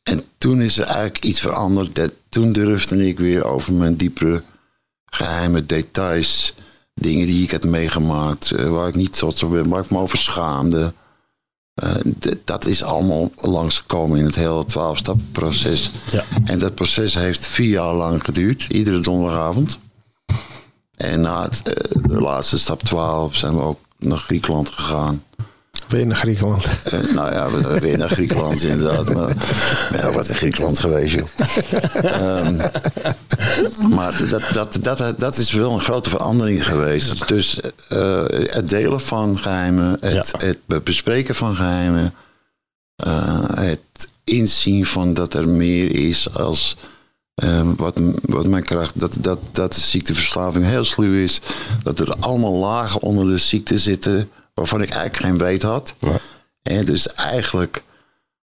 [0.02, 1.94] En toen is er eigenlijk iets veranderd.
[1.94, 4.42] Dat, toen durfde ik weer over mijn diepere
[5.06, 6.54] geheime details.
[7.00, 8.50] Dingen die ik had meegemaakt.
[8.50, 9.68] eh, waar ik niet trots op ben.
[9.68, 10.92] Waar ik me over schaamde.
[11.74, 11.94] Eh,
[12.44, 15.90] dat is allemaal langsgekomen in het hele 12-stappenproces.
[16.12, 16.24] Ja.
[16.44, 18.66] En dat proces heeft vier jaar lang geduurd.
[18.68, 19.78] Iedere donderdagavond.
[20.96, 25.22] En na het, eh, de laatste stap 12 zijn we ook naar Griekenland gegaan.
[25.88, 26.66] Weer naar Griekenland.
[26.84, 29.14] Eh, nou ja, weer naar Griekenland inderdaad.
[29.14, 29.34] Maar
[29.92, 31.28] ja, wat in Griekenland geweest, joh.
[32.04, 32.56] Ehm,
[33.94, 37.28] maar dat, dat, dat, dat is wel een grote verandering geweest.
[37.28, 40.46] Dus eh, het delen van geheimen, het, Ja.
[40.46, 42.14] het bespreken van geheimen,
[42.96, 43.80] eh, het
[44.24, 46.76] inzien van dat er meer is als
[47.34, 51.40] ehm, wat, wat mijn kracht, dat, dat, dat de ziekteverslaving heel sluw is.
[51.82, 55.94] Dat er allemaal lagen onder de ziekte zitten waarvan ik eigenlijk geen weet had.
[56.62, 57.82] En dus eigenlijk,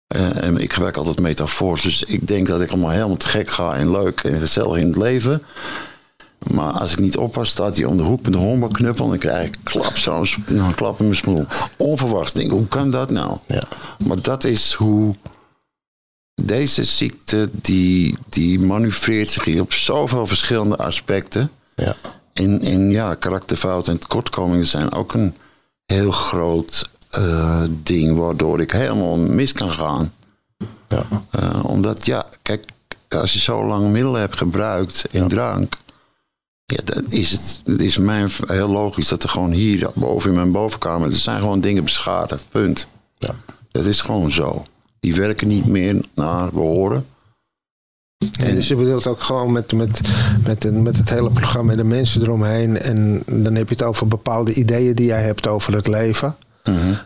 [0.07, 3.76] en ik gebruik altijd metafoors, dus ik denk dat ik allemaal helemaal te gek ga
[3.76, 5.41] en leuk en gezellig in het leven.
[6.47, 9.20] Maar als ik niet oppas, staat hij om de hoek met de honkbalknuppel en dan
[9.20, 11.45] krijg ik klap, zo'n een klap in mijn smoel.
[11.78, 12.34] Onverwachts.
[12.34, 13.38] Denk, ik, hoe kan dat nou?
[13.47, 13.64] Ja.
[14.05, 15.16] Maar dat is hoe
[16.43, 21.51] deze ziekte, die, die manoeuvreert zich op zoveel verschillende aspecten.
[21.76, 21.95] Ja.
[22.34, 25.36] En, en ja, karakterfouten en tekortkomingen zijn ook een
[25.92, 30.14] heel groot eh, ding waardoor ik helemaal mis kan gaan.
[30.88, 31.06] Ja.
[31.30, 32.66] Eh, omdat, ja, kijk,
[33.10, 35.78] als je zo lang middelen hebt gebruikt in drank,
[36.66, 40.36] ja, dan is het, het is mij heel logisch dat er gewoon hier boven in
[40.36, 42.88] mijn bovenkamer, er zijn gewoon dingen beschadigd, punt.
[43.18, 43.36] Ja.
[43.72, 44.66] Dat is gewoon zo.
[45.00, 47.06] Die werken niet meer naar behoren.
[48.39, 50.01] En dus je bedoelt ook gewoon met, met,
[50.45, 52.80] met, met het hele programma en de mensen eromheen.
[52.80, 56.36] En dan heb je het over bepaalde ideeën die jij hebt over het leven.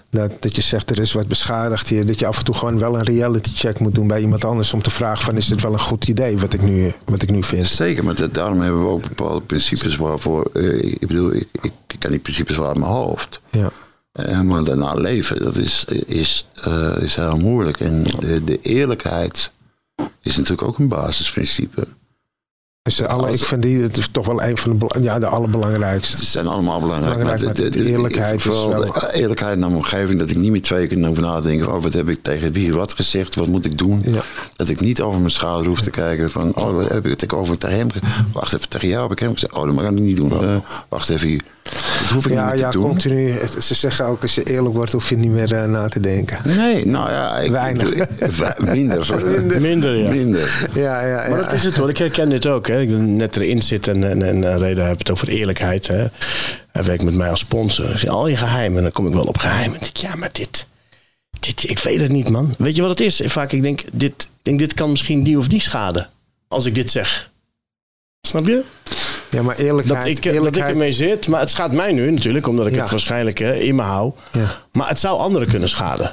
[0.09, 2.05] Dat, dat je zegt er is wat beschadigd hier.
[2.05, 4.73] Dat je af en toe gewoon wel een reality check moet doen bij iemand anders.
[4.73, 7.29] Om te vragen van is dit wel een goed idee wat ik nu, wat ik
[7.31, 7.67] nu vind.
[7.67, 10.49] Zeker, maar dat- daarom hebben we ook bepaalde principes waarvoor.
[10.53, 13.41] eh, ik bedoel, ik, ik, ik ken die principes wel uit mijn hoofd.
[13.51, 13.69] Ja.
[14.11, 17.79] Eh, maar daarna leven, dat is, is, eh, is heel moeilijk.
[17.79, 19.51] En de, de eerlijkheid
[20.21, 21.87] is natuurlijk ook een basisprincipe.
[22.85, 26.17] Dus alle, ik vind die het is toch wel een van de, ja, de allerbelangrijkste.
[26.17, 27.17] Ze zijn allemaal belangrijk.
[27.17, 30.19] Belangrijk, maar de eerlijkheid is vooral wel- de eerlijkheid naar mijn omgeving.
[30.19, 31.73] Dat ik niet meer twee keer over nadenken.
[31.75, 33.35] Oh, wat heb ik tegen wie wat gezegd?
[33.35, 34.01] Wat moet ik doen?
[34.05, 34.21] Ja.
[34.55, 36.31] Dat ik niet over mijn schouder hoef te kijken.
[36.31, 38.13] Van, oh, wat heb ik het over tegen hem gezegd?
[38.33, 39.53] Wacht even, tegen jou heb ik hem gezegd.
[39.53, 40.31] Oh, dat kan ik niet doen.
[40.31, 40.55] Eh,
[40.89, 41.41] wacht even hier.
[41.63, 42.87] Dat hoef ik Ja, niet meer ja, te doen.
[42.87, 43.29] continu.
[43.31, 45.99] Het- Ze zeggen ook als je eerlijk wordt hoef je niet meer eh, na te
[45.99, 46.37] denken.
[46.57, 47.37] Nee, nou ja.
[47.37, 47.93] Ik, Weinig.
[47.93, 49.07] ik- we- minder.
[49.61, 50.09] Minder, ja.
[50.09, 50.67] Minder.
[50.73, 51.29] Ja, ja, ja.
[51.29, 51.89] Maar dat is het hoor.
[51.89, 52.67] Ik herken dit ook.
[52.67, 52.74] Hè.
[52.81, 55.87] Ik ben net erin zit en, en, en Reda heeft het over eerlijkheid.
[55.87, 56.05] Hè.
[56.71, 57.89] Hij werkt met mij als sponsor.
[57.91, 58.81] Ik zeg, al je geheimen.
[58.83, 59.81] Dan kom ik wel op geheimen.
[59.81, 60.67] Ik, ja, maar dit,
[61.39, 61.69] dit...
[61.69, 62.55] Ik weet het niet, man.
[62.57, 63.21] Weet je wat het is?
[63.25, 66.09] Vaak, ik denk, dit, denk, dit kan misschien die of die schaden.
[66.47, 67.29] Als ik dit zeg.
[68.21, 68.63] Snap je?
[69.31, 69.99] ja, maar eerlijkheid.
[70.01, 71.27] Dat ik, dat ik eerlijkheid ermee zit.
[71.27, 72.47] Maar het schaadt mij nu natuurlijk.
[72.47, 72.81] Omdat ik Ja.
[72.81, 74.13] het waarschijnlijk eh, in me hou.
[74.31, 74.61] Ja.
[74.71, 76.11] Maar het zou anderen kunnen schaden.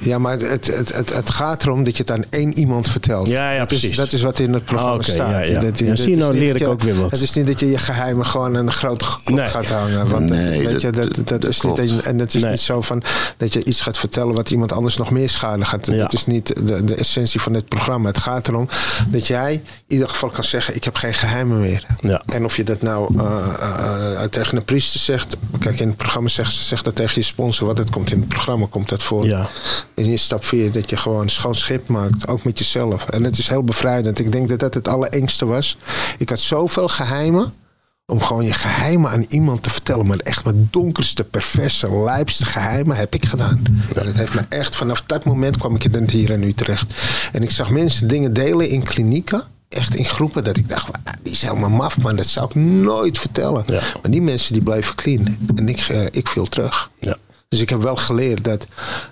[0.00, 3.28] Ja, maar het, het, het, het gaat erom dat je het aan één iemand vertelt.
[3.28, 3.96] Ja, ja, dat is, precies.
[3.96, 5.30] dat is wat in het programma Ah, oké, staat.
[5.30, 5.60] ja, ja.
[5.60, 7.10] Dat, Ja, dat zie je, nou leer ik je- ook weer wat.
[7.10, 9.48] Het is niet dat je je geheimen gewoon aan een grote klok Nee.
[9.48, 10.08] gaat hangen.
[10.10, 12.50] Want Nee, weet je, dat- dat, is niet, en het is Nee.
[12.50, 13.02] niet zo van
[13.36, 15.86] dat je iets gaat vertellen wat iemand anders nog meer schade gaat.
[15.86, 15.96] Ja.
[15.96, 18.08] Dat is niet de, de essentie van dit programma.
[18.08, 18.68] Het gaat erom
[19.08, 21.86] dat jij in ieder geval kan zeggen: Ik heb geen geheimen meer.
[22.00, 22.22] Ja.
[22.26, 23.24] En of je dat nou eh,
[23.60, 25.36] eh, eh, tegen een priester zegt.
[25.58, 27.66] Kijk, in het programma zegt ze zegt dat tegen je sponsor.
[27.66, 29.26] Wat het komt in het programma, komt dat voor.
[29.26, 29.48] Ja.
[29.94, 32.28] In je stap 4 dat je gewoon schoon schip maakt.
[32.28, 33.04] Ook met jezelf.
[33.04, 34.18] En het is heel bevrijdend.
[34.18, 35.76] Ik denk dat dat het allerengste was.
[36.18, 37.54] Ik had zoveel geheimen.
[38.06, 40.06] Om gewoon je geheimen aan iemand te vertellen.
[40.06, 43.62] Maar echt mijn donkerste, perverse, lijpste geheimen heb ik gedaan.
[43.94, 46.94] Dat heeft me echt, vanaf dat moment kwam ik in hier en nu terecht.
[47.32, 49.42] En ik zag mensen dingen delen in klinieken.
[49.68, 52.16] Echt in groepen dat ik dacht, "Wauw, die is helemaal maf, man.
[52.16, 53.62] Dat zou ik nooit vertellen.
[53.66, 53.80] Ja.
[54.02, 55.38] Maar die mensen die bleven clean.
[55.56, 56.90] En ik, eh, ik viel terug.
[57.00, 57.16] Ja.
[57.48, 58.66] Dus ik heb wel geleerd dat,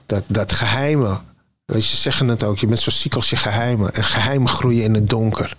[0.06, 1.20] dat, dat geheimen.
[1.64, 2.58] Weet je, ze zeggen het ook.
[2.58, 3.94] Je bent zo ziek als je geheimen.
[3.94, 5.56] En geheimen groeien in het donker.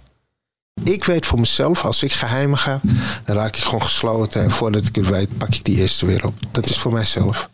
[0.84, 2.80] Ik weet voor mezelf, als ik geheimen ga,
[3.26, 4.44] dan raak ik gewoon gesloten.
[4.44, 6.34] En voordat ik het weet, pak ik die eerste weer op.
[6.52, 7.50] Dat is voor mijzelf.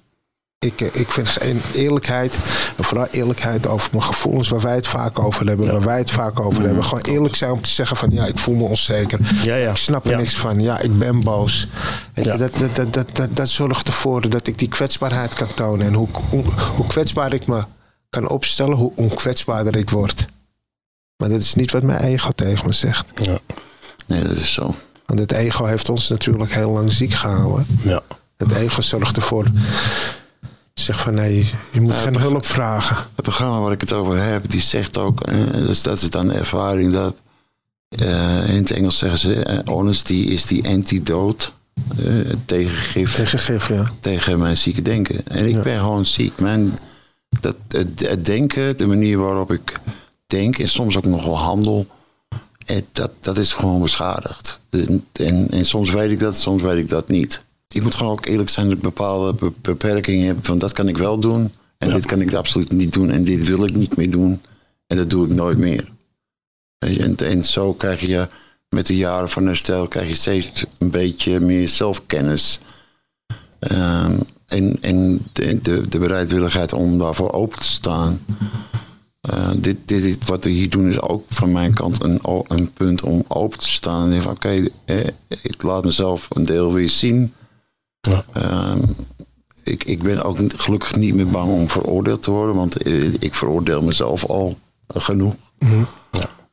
[0.63, 1.37] Ik, eh, ik vind
[1.73, 2.33] eerlijkheid,
[2.77, 6.11] en vooral eerlijkheid over mijn gevoelens, waar wij het vaak over hebben, waar wij het
[6.11, 6.83] vaak over hebben.
[6.83, 9.19] Gewoon eerlijk zijn om te zeggen van ja, ik voel me onzeker.
[9.43, 9.69] Ja, ja.
[9.69, 10.17] Ik snap er Ja.
[10.17, 10.59] niks van.
[10.61, 11.67] Ja, ik ben boos.
[12.13, 12.37] Weet je, Ja.
[12.37, 15.87] dat, dat, dat, dat, dat, dat zorgt ervoor dat ik die kwetsbaarheid kan tonen.
[15.87, 16.43] En hoe, hoe,
[16.75, 17.63] hoe kwetsbaar ik me
[18.09, 20.25] kan opstellen, hoe onkwetsbaarder ik word.
[21.17, 23.05] Maar dat is niet wat mijn ego tegen me zegt.
[23.15, 23.37] Ja.
[24.07, 24.75] Nee, dat is zo.
[25.05, 27.65] Want het ego heeft ons natuurlijk heel lang ziek gehouden.
[27.83, 28.01] Ja.
[28.37, 29.45] Het ego zorgt ervoor.
[30.73, 32.95] Zeg van nee, je moet geen hulp vragen.
[32.95, 36.27] Het programma waar ik het over heb, die zegt ook, eh, dus dat is dan
[36.27, 37.15] de ervaring dat,
[37.97, 41.49] eh, in het Engels zeggen ze, eh, honesty is die antidote
[41.97, 42.05] eh,
[42.45, 43.91] tegen gif, Tegen gif, ja.
[43.99, 45.27] tegen mijn zieke denken.
[45.27, 46.39] En ik ben gewoon ziek.
[46.39, 46.73] Mijn,
[47.39, 49.79] dat, het, het denken, de manier waarop ik
[50.27, 51.87] denk en soms ook nog wel handel,
[52.65, 54.59] het, dat, dat is gewoon beschadigd.
[54.69, 57.41] En, en, en soms weet ik dat, soms weet ik dat niet.
[57.73, 60.87] Ik moet gewoon ook eerlijk zijn dat ik bepaalde be- beperkingen heb van dat kan
[60.87, 63.97] ik wel doen en dit kan ik absoluut niet doen en dit wil ik niet
[63.97, 64.41] meer doen
[64.87, 65.91] en dat doe ik nooit meer.
[66.77, 68.27] En, en zo krijg je
[68.69, 72.59] met de jaren van herstel krijg je steeds een beetje meer zelfkennis.
[73.59, 78.25] Ehm, en en de, de, de bereidwilligheid om daarvoor open te staan.
[79.21, 82.73] Eh, dit, dit is, wat we hier doen is ook van mijn kant een, een
[82.73, 84.11] punt om open te staan.
[84.11, 85.07] En van oké, eh,
[85.41, 87.33] ik laat mezelf een deel weer zien.
[88.09, 88.23] Ja.
[88.33, 88.79] Ehm,
[89.63, 92.55] ik, ik ben ook niet- gelukkig niet meer bang om veroordeeld te worden.
[92.55, 95.35] Want eh, ik veroordeel mezelf al genoeg.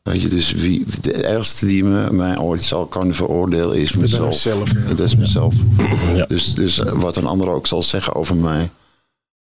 [0.03, 4.27] Weet je, dus wie, de ergste die me, mij ooit zal kunnen veroordelen is mezelf.
[4.29, 4.89] mezelf, ja.
[4.89, 5.55] Dat is mezelf.
[6.15, 6.25] Ja.
[6.27, 8.71] Dus, dus wat een ander ook zal zeggen over mij.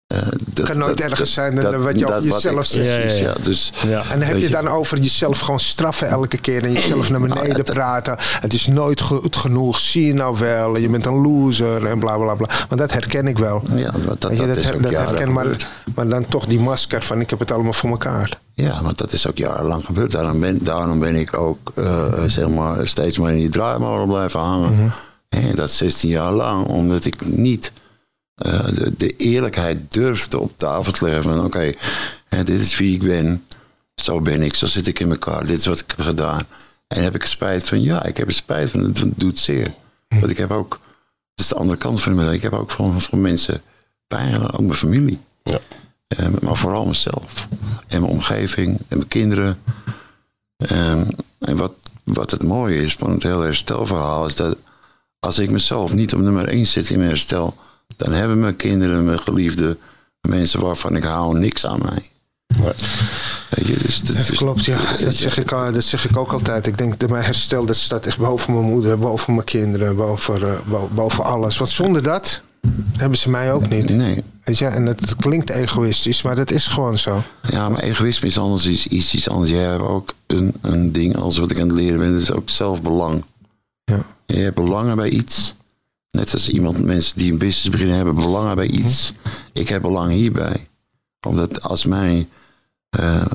[0.08, 2.86] Eh, dat kan nooit erger zijn dan wat je over jezelf zegt.
[2.86, 3.26] Ja, ja, precies, ja.
[3.26, 3.34] ja.
[3.42, 4.02] Dus, Ja.
[4.10, 7.64] En dan heb je dan over jezelf gewoon straffen elke keer en jezelf naar beneden
[7.64, 8.16] praten.
[8.18, 12.16] Het is nooit goed genoeg, zie je nou wel, je bent een loser en bla
[12.16, 12.46] bla bla.
[12.68, 13.62] Maar dat herken ik wel.
[13.74, 17.30] Ja, dat, dat, dat dat, dat herken, maar, maar dan toch die masker van ik
[17.30, 18.38] heb het allemaal voor elkaar.
[18.54, 20.10] Ja, want dat is ook jarenlang gebeurd.
[20.10, 24.40] Daarom ben, daarom ben ik ook eh, zeg maar, steeds maar in die draaimolen blijven
[24.40, 24.74] hangen.
[24.74, 24.88] Mhm.
[25.28, 27.72] En dat 16 jaar lang, omdat ik niet
[28.38, 31.22] eh, de, de eerlijkheid durfde op tafel te leggen.
[31.22, 31.74] Van oké,
[32.28, 33.44] hè, dit is wie ik ben.
[33.94, 35.46] Zo ben ik, zo zit ik in elkaar.
[35.46, 36.42] Dit is wat ik heb gedaan.
[36.88, 37.82] En heb ik er spijt van?
[37.82, 38.80] Ja, ik heb er spijt van.
[38.80, 39.74] Het doet zeer.
[40.08, 40.70] Want ik heb ook,
[41.34, 42.34] dat is de andere kant van me.
[42.34, 43.62] Ik heb ook van, van mensen
[44.06, 45.18] pijn ook mijn familie.
[45.42, 45.58] Ja.
[46.06, 47.48] Eh, maar vooral mezelf.
[47.88, 49.60] En mijn omgeving en mijn kinderen.
[50.56, 51.04] Ehm,
[51.38, 51.72] en wat,
[52.04, 54.56] wat het mooie is van het hele herstelverhaal is dat
[55.18, 57.56] als ik mezelf niet op nummer 1 zit in mijn herstel,
[57.96, 59.76] dan hebben mijn kinderen, mijn geliefde,
[60.28, 62.10] mensen waarvan ik hou, niks aan mij.
[63.50, 64.78] Weet je, dus, Dat klopt, ja.
[64.96, 66.66] Dat zeg, ik, dat zeg ik ook altijd.
[66.66, 70.42] Ik denk dat mijn herstel dat staat echt boven mijn moeder, boven mijn kinderen, boven,
[70.42, 71.58] eh, bo- boven alles.
[71.58, 72.40] Want zonder dat
[72.96, 73.88] hebben ze mij ook niet.
[73.90, 74.22] Nee.
[74.44, 74.66] Weet je?
[74.66, 77.22] En het klinkt egoïstisch, maar dat is gewoon zo.
[77.50, 79.50] Ja, maar egoïsme is anders is iets, iets anders.
[79.50, 82.32] Jij hebt ook een, een ding als wat ik aan het leren ben, dat is
[82.32, 83.24] ook zelfbelang.
[83.84, 84.02] Ja.
[84.26, 85.54] Je hebt belangen bij iets.
[86.10, 89.12] Net als iemand, mensen die een business beginnen, hebben belangen bij iets.
[89.52, 90.68] Ik heb belang hierbij.
[91.26, 92.28] Omdat als mijn,
[92.88, 93.26] eh,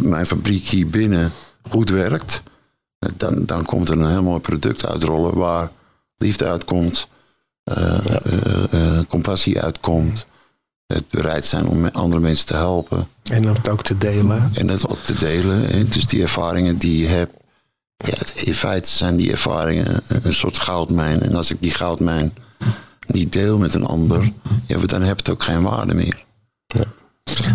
[0.00, 1.32] mijn fabriek hier binnen
[1.68, 2.42] goed werkt,
[3.16, 5.70] dan, dan komt er een heel mooi product uitrollen waar
[6.16, 7.06] liefde uitkomt,
[7.64, 10.26] eh, eh, eh, compassie uitkomt,
[10.86, 13.08] het bereid zijn om andere mensen te helpen.
[13.30, 14.50] En het ook te delen.
[14.54, 15.90] En dat ook te delen.
[15.90, 17.40] Dus die ervaringen die je hebt.
[18.04, 21.20] Ja, in feite zijn die ervaringen een- soort goudmijn.
[21.20, 22.32] En als ik die goudmijn
[23.06, 24.32] niet deel met een ander,
[24.66, 26.24] ja, dan heb het ook geen waarde meer.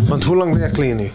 [0.06, 1.10] Want hoe lang jij clean nu?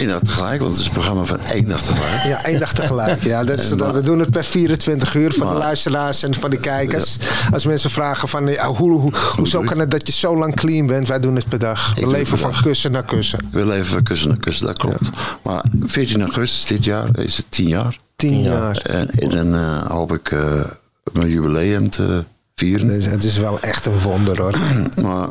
[0.00, 2.22] Eén dag tegelijk, want het is een programma van één dag tegelijk.
[2.22, 3.22] Ja, één dag tegelijk.
[3.22, 6.50] Ja, dat is, dat, we doen het per 24 uur van de luisteraars en van
[6.50, 7.16] de kijkers.
[7.52, 10.86] Als mensen vragen van, ja, hoe, hoe, hoezo kan het dat je zo lang clean
[10.86, 11.08] bent?
[11.08, 11.94] Wij doen het per dag.
[11.94, 12.62] We leven van dag.
[12.62, 13.48] kussen naar kussen.
[13.52, 15.10] We leven van kussen naar kussen, dat klopt.
[15.42, 17.98] Maar 14 augustus dit jaar is het 10 jaar.
[18.16, 18.76] Tien jaar.
[18.76, 20.64] En, en dan eh, hoop ik eh,
[21.12, 22.24] mijn jubileum te
[22.54, 22.88] vieren.
[23.10, 24.58] Het is wel echt een wonder hoor.
[25.02, 25.28] Maar,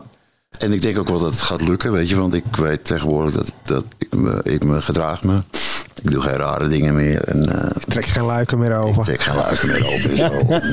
[0.59, 2.15] en ik denk ook wel dat het gaat lukken, weet je.
[2.15, 5.41] Want ik weet tegenwoordig dat, dat ik, me, ik me gedraag me.
[6.03, 7.23] Ik doe geen rare dingen meer.
[7.23, 9.03] En, eh, Trek geen luiken meer ik over.
[9.03, 10.55] trek geen luiken meer open.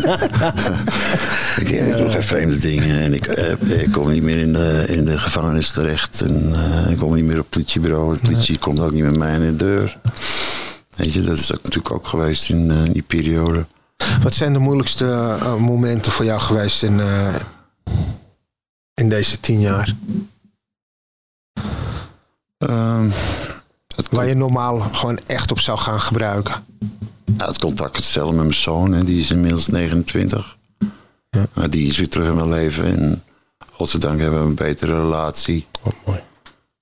[1.61, 3.01] ik, ik doe geen vreemde dingen.
[3.01, 6.21] En ik, eh, ik kom niet meer in de, in de gevangenis terecht.
[6.21, 8.15] En eh, ik kom niet meer op het politiebureau.
[8.15, 9.99] De politie komt ook niet met mij in de deur.
[10.97, 13.67] Weet je, dat is ook natuurlijk ook geweest in die periode.
[14.23, 17.01] Wat zijn de moeilijkste momenten voor jou geweest in,
[18.97, 19.95] in deze tien jaar?
[22.59, 23.11] Ehm,
[23.97, 26.65] het, Waar je normaal gewoon echt op zou gaan gebruiken.
[27.25, 30.57] Ja, het contact stellen met mijn zoon, hè, die is inmiddels 29.
[31.31, 31.47] Ja.
[31.53, 32.85] Maar die is weer terug in mijn leven.
[32.85, 33.23] En
[33.73, 35.67] godzijdank hebben we een betere relatie.
[35.83, 36.21] Oh, mooi.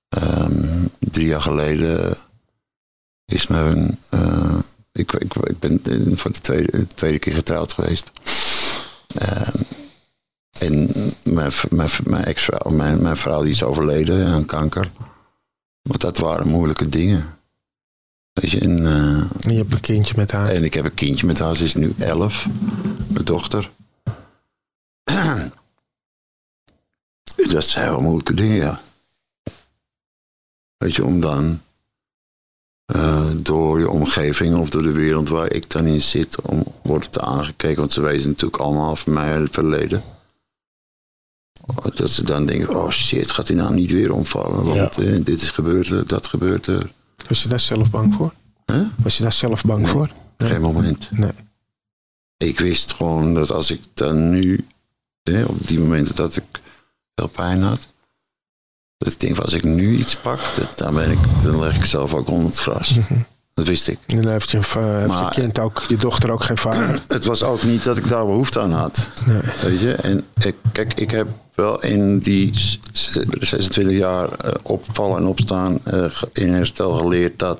[0.09, 2.15] Ehm, drie jaar geleden
[3.25, 3.99] is mijn.
[4.09, 4.59] eh,
[4.91, 8.11] ik, ik, ik ben eh, voor de tweede, tweede keer getrouwd geweest.
[9.07, 9.61] Ehm,
[10.59, 10.91] en
[11.23, 14.91] mijn, mijn, mijn ex-vrouw, mijn, mijn vrouw die is overleden aan kanker.
[15.81, 17.25] Maar dat waren moeilijke dingen.
[18.33, 20.49] Weet je, en, eh, En je hebt een kindje met haar.
[20.49, 22.47] en ik heb een kindje met haar, ze is nu 11,
[23.07, 23.69] mijn dochter.
[27.51, 28.81] Dat zijn wel moeilijke dingen, ja.
[30.77, 31.61] Weet je, om dan
[32.85, 37.09] eh, door je omgeving of door de wereld waar ik dan in zit, om worden
[37.09, 40.03] te aangekeken, want ze weten natuurlijk allemaal van mij het verleden.
[41.95, 44.63] Dat ze dan denken, oh shit, gaat hij nou niet weer omvallen?
[44.63, 46.91] Want eh, dit is gebeurd, er, dat gebeurt er.
[47.27, 48.33] Was je daar zelf bang voor?
[48.65, 48.87] Huh?
[49.03, 50.09] Was je daar zelf bang voor?
[50.37, 51.07] Geen moment.
[51.11, 51.31] Nee.
[52.37, 54.67] Ik wist gewoon dat als ik dan nu,
[55.47, 56.43] op die momenten dat ik
[57.15, 57.87] veel pijn had,
[58.97, 61.75] dat ik denk, van, als ik nu iets pak, dat, dan, ben ik, dan leg
[61.75, 62.99] ik zelf ook onder het gras.
[63.53, 63.99] Dat wist ik.
[64.05, 67.01] En dan heeft je, eh, heeft je kind ook, je dochter ook geen vader.
[67.07, 69.09] Het was ook niet dat ik daar behoefte aan had.
[69.25, 69.41] Nee.
[69.61, 69.93] Weet je?
[69.93, 75.25] En ik, kijk, ik heb wel in die s- s- 26 jaar eh, opvallen en
[75.25, 77.59] opstaan eh, in herstel geleerd dat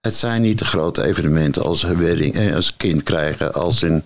[0.00, 4.04] het zijn niet de grote evenementen als wedding, eh, als kind krijgen, als in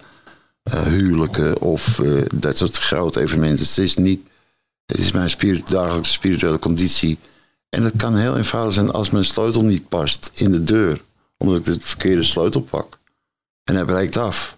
[0.70, 2.00] huwelijken of
[2.34, 3.64] dat soort grote evenementen.
[3.66, 4.28] Het is niet,
[4.86, 5.30] het is mijn
[5.70, 7.18] dagelijkse spirituele conditie.
[7.68, 11.00] En het kan heel eenvoudig zijn als mijn sleutel niet past in de deur,
[11.36, 12.98] omdat ik de verkeerde sleutel pak.
[13.64, 14.56] En hij breekt af.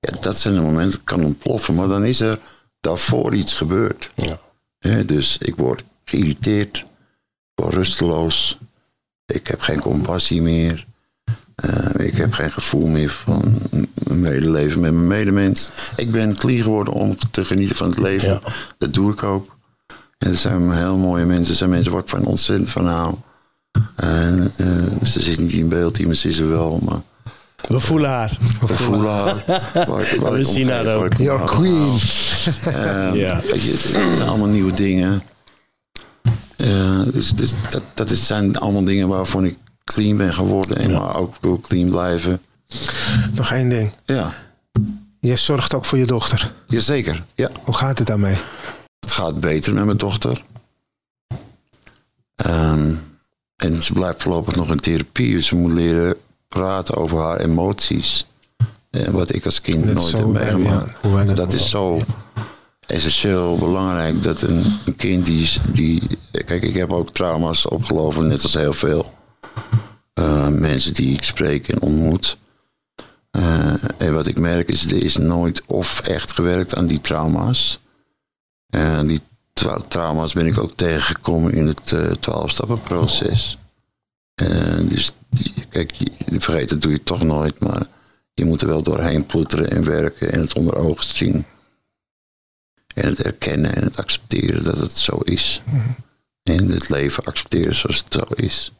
[0.00, 2.38] Ja, dat zijn de momenten dat kan ontploffen, maar dan is er
[2.86, 4.10] daarvoor iets gebeurd.
[4.14, 4.38] Ja.
[5.02, 6.84] Dus ik word geïrriteerd, ik
[7.54, 8.58] word rusteloos,
[9.26, 10.86] ik heb geen compassie meer,
[11.56, 13.58] Eh, ik heb geen gevoel meer van
[14.04, 15.68] mijn medeleven met mijn medemens.
[15.96, 18.28] Ik ben clean geworden om te genieten van het leven.
[18.28, 18.40] Ja.
[18.78, 19.56] Dat doe ik ook.
[20.18, 23.14] En er zijn heel mooie mensen, er zijn mensen waar ik van ontzettend van hou.
[23.96, 27.00] En, eh, ze is niet in beeld, ze is er wel, maar
[27.66, 28.38] We voelen haar.
[28.60, 29.44] we voelen haar.
[29.88, 31.14] Waar ik- waar We zien haar ook.
[31.14, 31.98] Your queen.
[32.64, 33.40] Ehm, Ja.
[33.44, 35.22] het, zijn allemaal nieuwe dingen.
[36.56, 40.76] Eh, dus dus dat, dat zijn allemaal dingen waarvan ik clean ben geworden.
[40.76, 42.40] En maar ook wil clean blijven.
[43.34, 43.90] Nog één ding.
[44.04, 44.32] Ja,
[45.20, 46.52] Je zorgt ook voor je dochter.
[46.66, 47.24] jazeker.
[47.34, 47.50] Ja.
[47.64, 48.36] Hoe gaat het daarmee?
[49.00, 50.42] Het gaat beter met mijn dochter.
[52.36, 52.94] Ehm,
[53.56, 55.34] en ze blijft voorlopig nog in therapie.
[55.34, 56.16] Dus ze moet leren
[56.58, 58.26] praten over haar emoties.
[58.90, 60.90] Eh, wat ik als kind nooit heb meegemaakt.
[61.02, 62.00] ja, dat dat is zo
[62.86, 64.22] essentieel belangrijk.
[64.22, 66.02] Dat een, een kind die, is- die...
[66.30, 68.28] Kijk, ik heb ook trauma's opgelopen.
[68.28, 69.12] Net als heel veel
[70.14, 72.36] eh, mensen die ik spreek en ontmoet.
[73.30, 77.78] Eh, en wat ik merk is, er is nooit of echt gewerkt aan die trauma's.
[78.70, 79.20] En die
[79.52, 83.58] tra- trauma's ben ik ook tegengekomen in het eh 12-stappenproces.
[84.36, 86.10] En dus, die- kijk, je,
[86.40, 87.82] vergeten doe je toch nooit, maar
[88.34, 91.44] je moet er wel doorheen ploeteren en werken en het onder ogen zien.
[92.94, 95.62] En het erkennen en het accepteren dat het zo is.
[96.42, 98.72] En het leven accepteren zoals het zo is.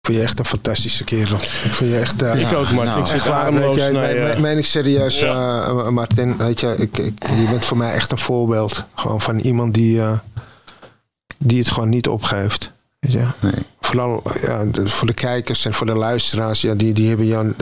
[0.00, 1.36] Ik vind je echt een fantastische kerel.
[1.36, 1.42] Ik
[1.74, 2.22] vind je echt...
[2.22, 2.84] eh, Ik ook, Martin.
[2.84, 6.36] nou, ik zit me- je- me- meen ik serieus, eh, Martin.
[6.36, 8.84] Weet je, ik, ik, je bent voor mij echt een voorbeeld.
[8.94, 10.18] Gewoon van iemand die, eh,
[11.38, 12.70] die het gewoon niet opgeeft.
[12.98, 13.26] Weet je?
[13.40, 13.66] Nee.
[13.80, 16.60] Vooral ja, voor de kijkers en voor de luisteraars.
[16.60, 17.54] Ja, die, die hebben jou,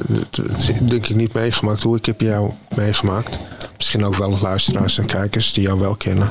[0.89, 1.82] denk ik, niet meegemaakt.
[1.82, 3.39] Hoe ik heb jou meegemaakt.
[3.76, 6.28] Misschien ook wel luisteraars en kijkers die jou wel kennen.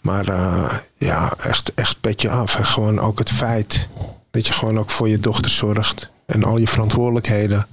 [0.00, 2.56] Maar eh, ja, echt, echt petje af.
[2.56, 3.88] En gewoon ook het feit
[4.30, 6.10] dat je gewoon ook voor je dochter zorgt.
[6.26, 7.66] En al je verantwoordelijkheden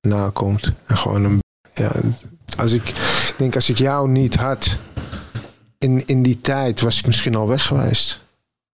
[0.00, 0.72] nakomt.
[0.86, 1.42] En gewoon een.
[1.74, 1.90] Ja,
[2.56, 4.76] als ik, ik denk, als ik jou niet had
[5.78, 8.23] in, in die tijd, was ik misschien al weg geweest.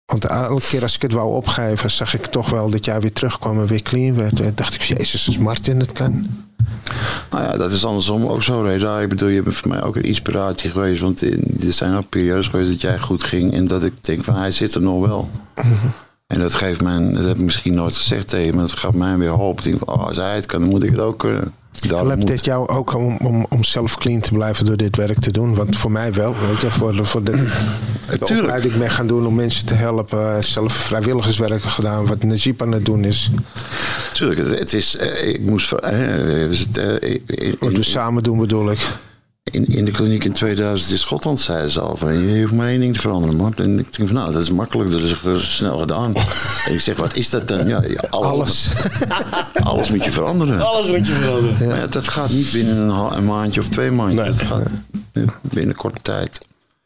[0.05, 3.13] Want elke keer als ik het wou opgeven, zag ik toch wel dat jij weer
[3.13, 4.39] terugkwam en weer clean werd.
[4.39, 6.27] En dacht ik, Jezus, als Martin het kan.
[7.29, 8.99] Nou ja, dat is andersom ook zo, Reza.
[8.99, 11.01] Ik bedoel, je bent voor mij ook een inspiratie geweest.
[11.01, 13.53] Want er zijn ook periodes geweest dat jij goed ging.
[13.53, 15.29] En dat ik denk van, hij zit er nog wel.
[16.27, 19.17] En dat geeft mij, dat heb ik misschien nooit gezegd tegen maar dat gaf mij
[19.17, 19.57] weer hoop.
[19.57, 21.53] Ik denk oh, als hij het kan, dan moet ik het ook kunnen.
[21.81, 24.95] Daarom Helpt moet- dit jou ook om, om, om zelf clean te blijven door dit
[24.95, 25.55] werk te doen?
[25.55, 27.31] Want voor mij wel, weet je, voor de, voor de,
[28.19, 30.43] de opleiding ben gaan doen om mensen te helpen.
[30.43, 32.05] Zelf vrijwilligerswerk gedaan.
[32.07, 33.29] Wat Najib aan het doen is.
[34.13, 35.73] Tuurlijk, het, het is, eh, ik moest,
[36.49, 38.79] zitten, eh, in, Wat we samen doen bedoel ik.
[39.51, 42.67] In, in de kliniek in 2000 in Schotland zei ze al van, je hoeft maar
[42.67, 43.55] één ding te veranderen, man.
[43.55, 46.15] En ik denk van, nou, dat is makkelijk, dat is ge- snel gedaan.
[46.65, 47.67] en ik zeg, wat is dat dan?
[47.67, 48.69] Ja, ja, alles, Alles.
[49.53, 50.61] alles moet je veranderen.
[50.65, 51.59] Alles wat je verandert.
[51.65, 54.37] Maar ja, dat gaat niet binnen een, maandje of twee maandjes.
[54.37, 54.37] Nee.
[54.37, 56.39] Dat gaat binnen korte tijd.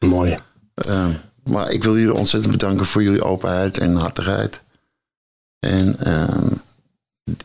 [0.06, 0.38] Mooi.
[0.74, 1.08] Eh,
[1.44, 4.62] maar ik wil jullie ontzettend bedanken voor jullie openheid en hartigheid.
[5.60, 6.52] En eh,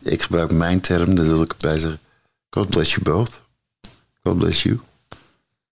[0.01, 1.99] ik gebruik mijn term, dat wil ik erbij zeggen.
[2.49, 3.41] God bless you both.
[4.23, 4.79] God bless you.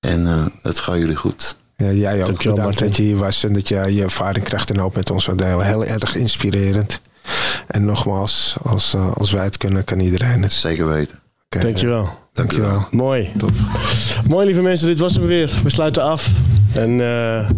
[0.03, 1.55] En eh, het gaat jullie goed.
[1.75, 2.87] Ja, jij ook Dankjewel, bedankt Martin.
[2.87, 5.37] dat je hier was en dat jij je ervaring krijgt en ook met ons wat
[5.37, 5.65] delen.
[5.65, 7.01] Heel erg inspirerend.
[7.67, 10.53] En nogmaals, als, eh, als wij het kunnen, kan iedereen het.
[10.53, 11.19] Zeker weten.
[11.45, 12.09] Oké, Dankjewel.
[12.33, 12.87] Dankjewel.
[12.91, 13.31] Mooi.
[14.27, 14.87] Mooi, lieve mensen.
[14.87, 15.59] Dit was hem weer.
[15.63, 16.29] We sluiten af.
[16.73, 17.49] En eh,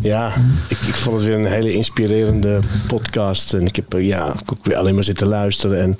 [0.00, 0.32] ja,
[0.68, 3.54] ik, ik vond het weer een hele inspirerende podcast.
[3.54, 5.80] En ik heb eh, ja, ook weer alleen maar zitten luisteren.
[5.80, 5.98] En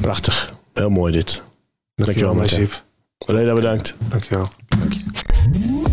[0.00, 0.54] prachtig.
[0.74, 1.42] Heel mooi dit.
[1.94, 2.34] Dankjewel.
[2.34, 2.72] Najib.
[3.26, 3.94] Reda, bedankt.
[4.08, 4.46] Dankjewel.
[4.68, 5.87] Dank je.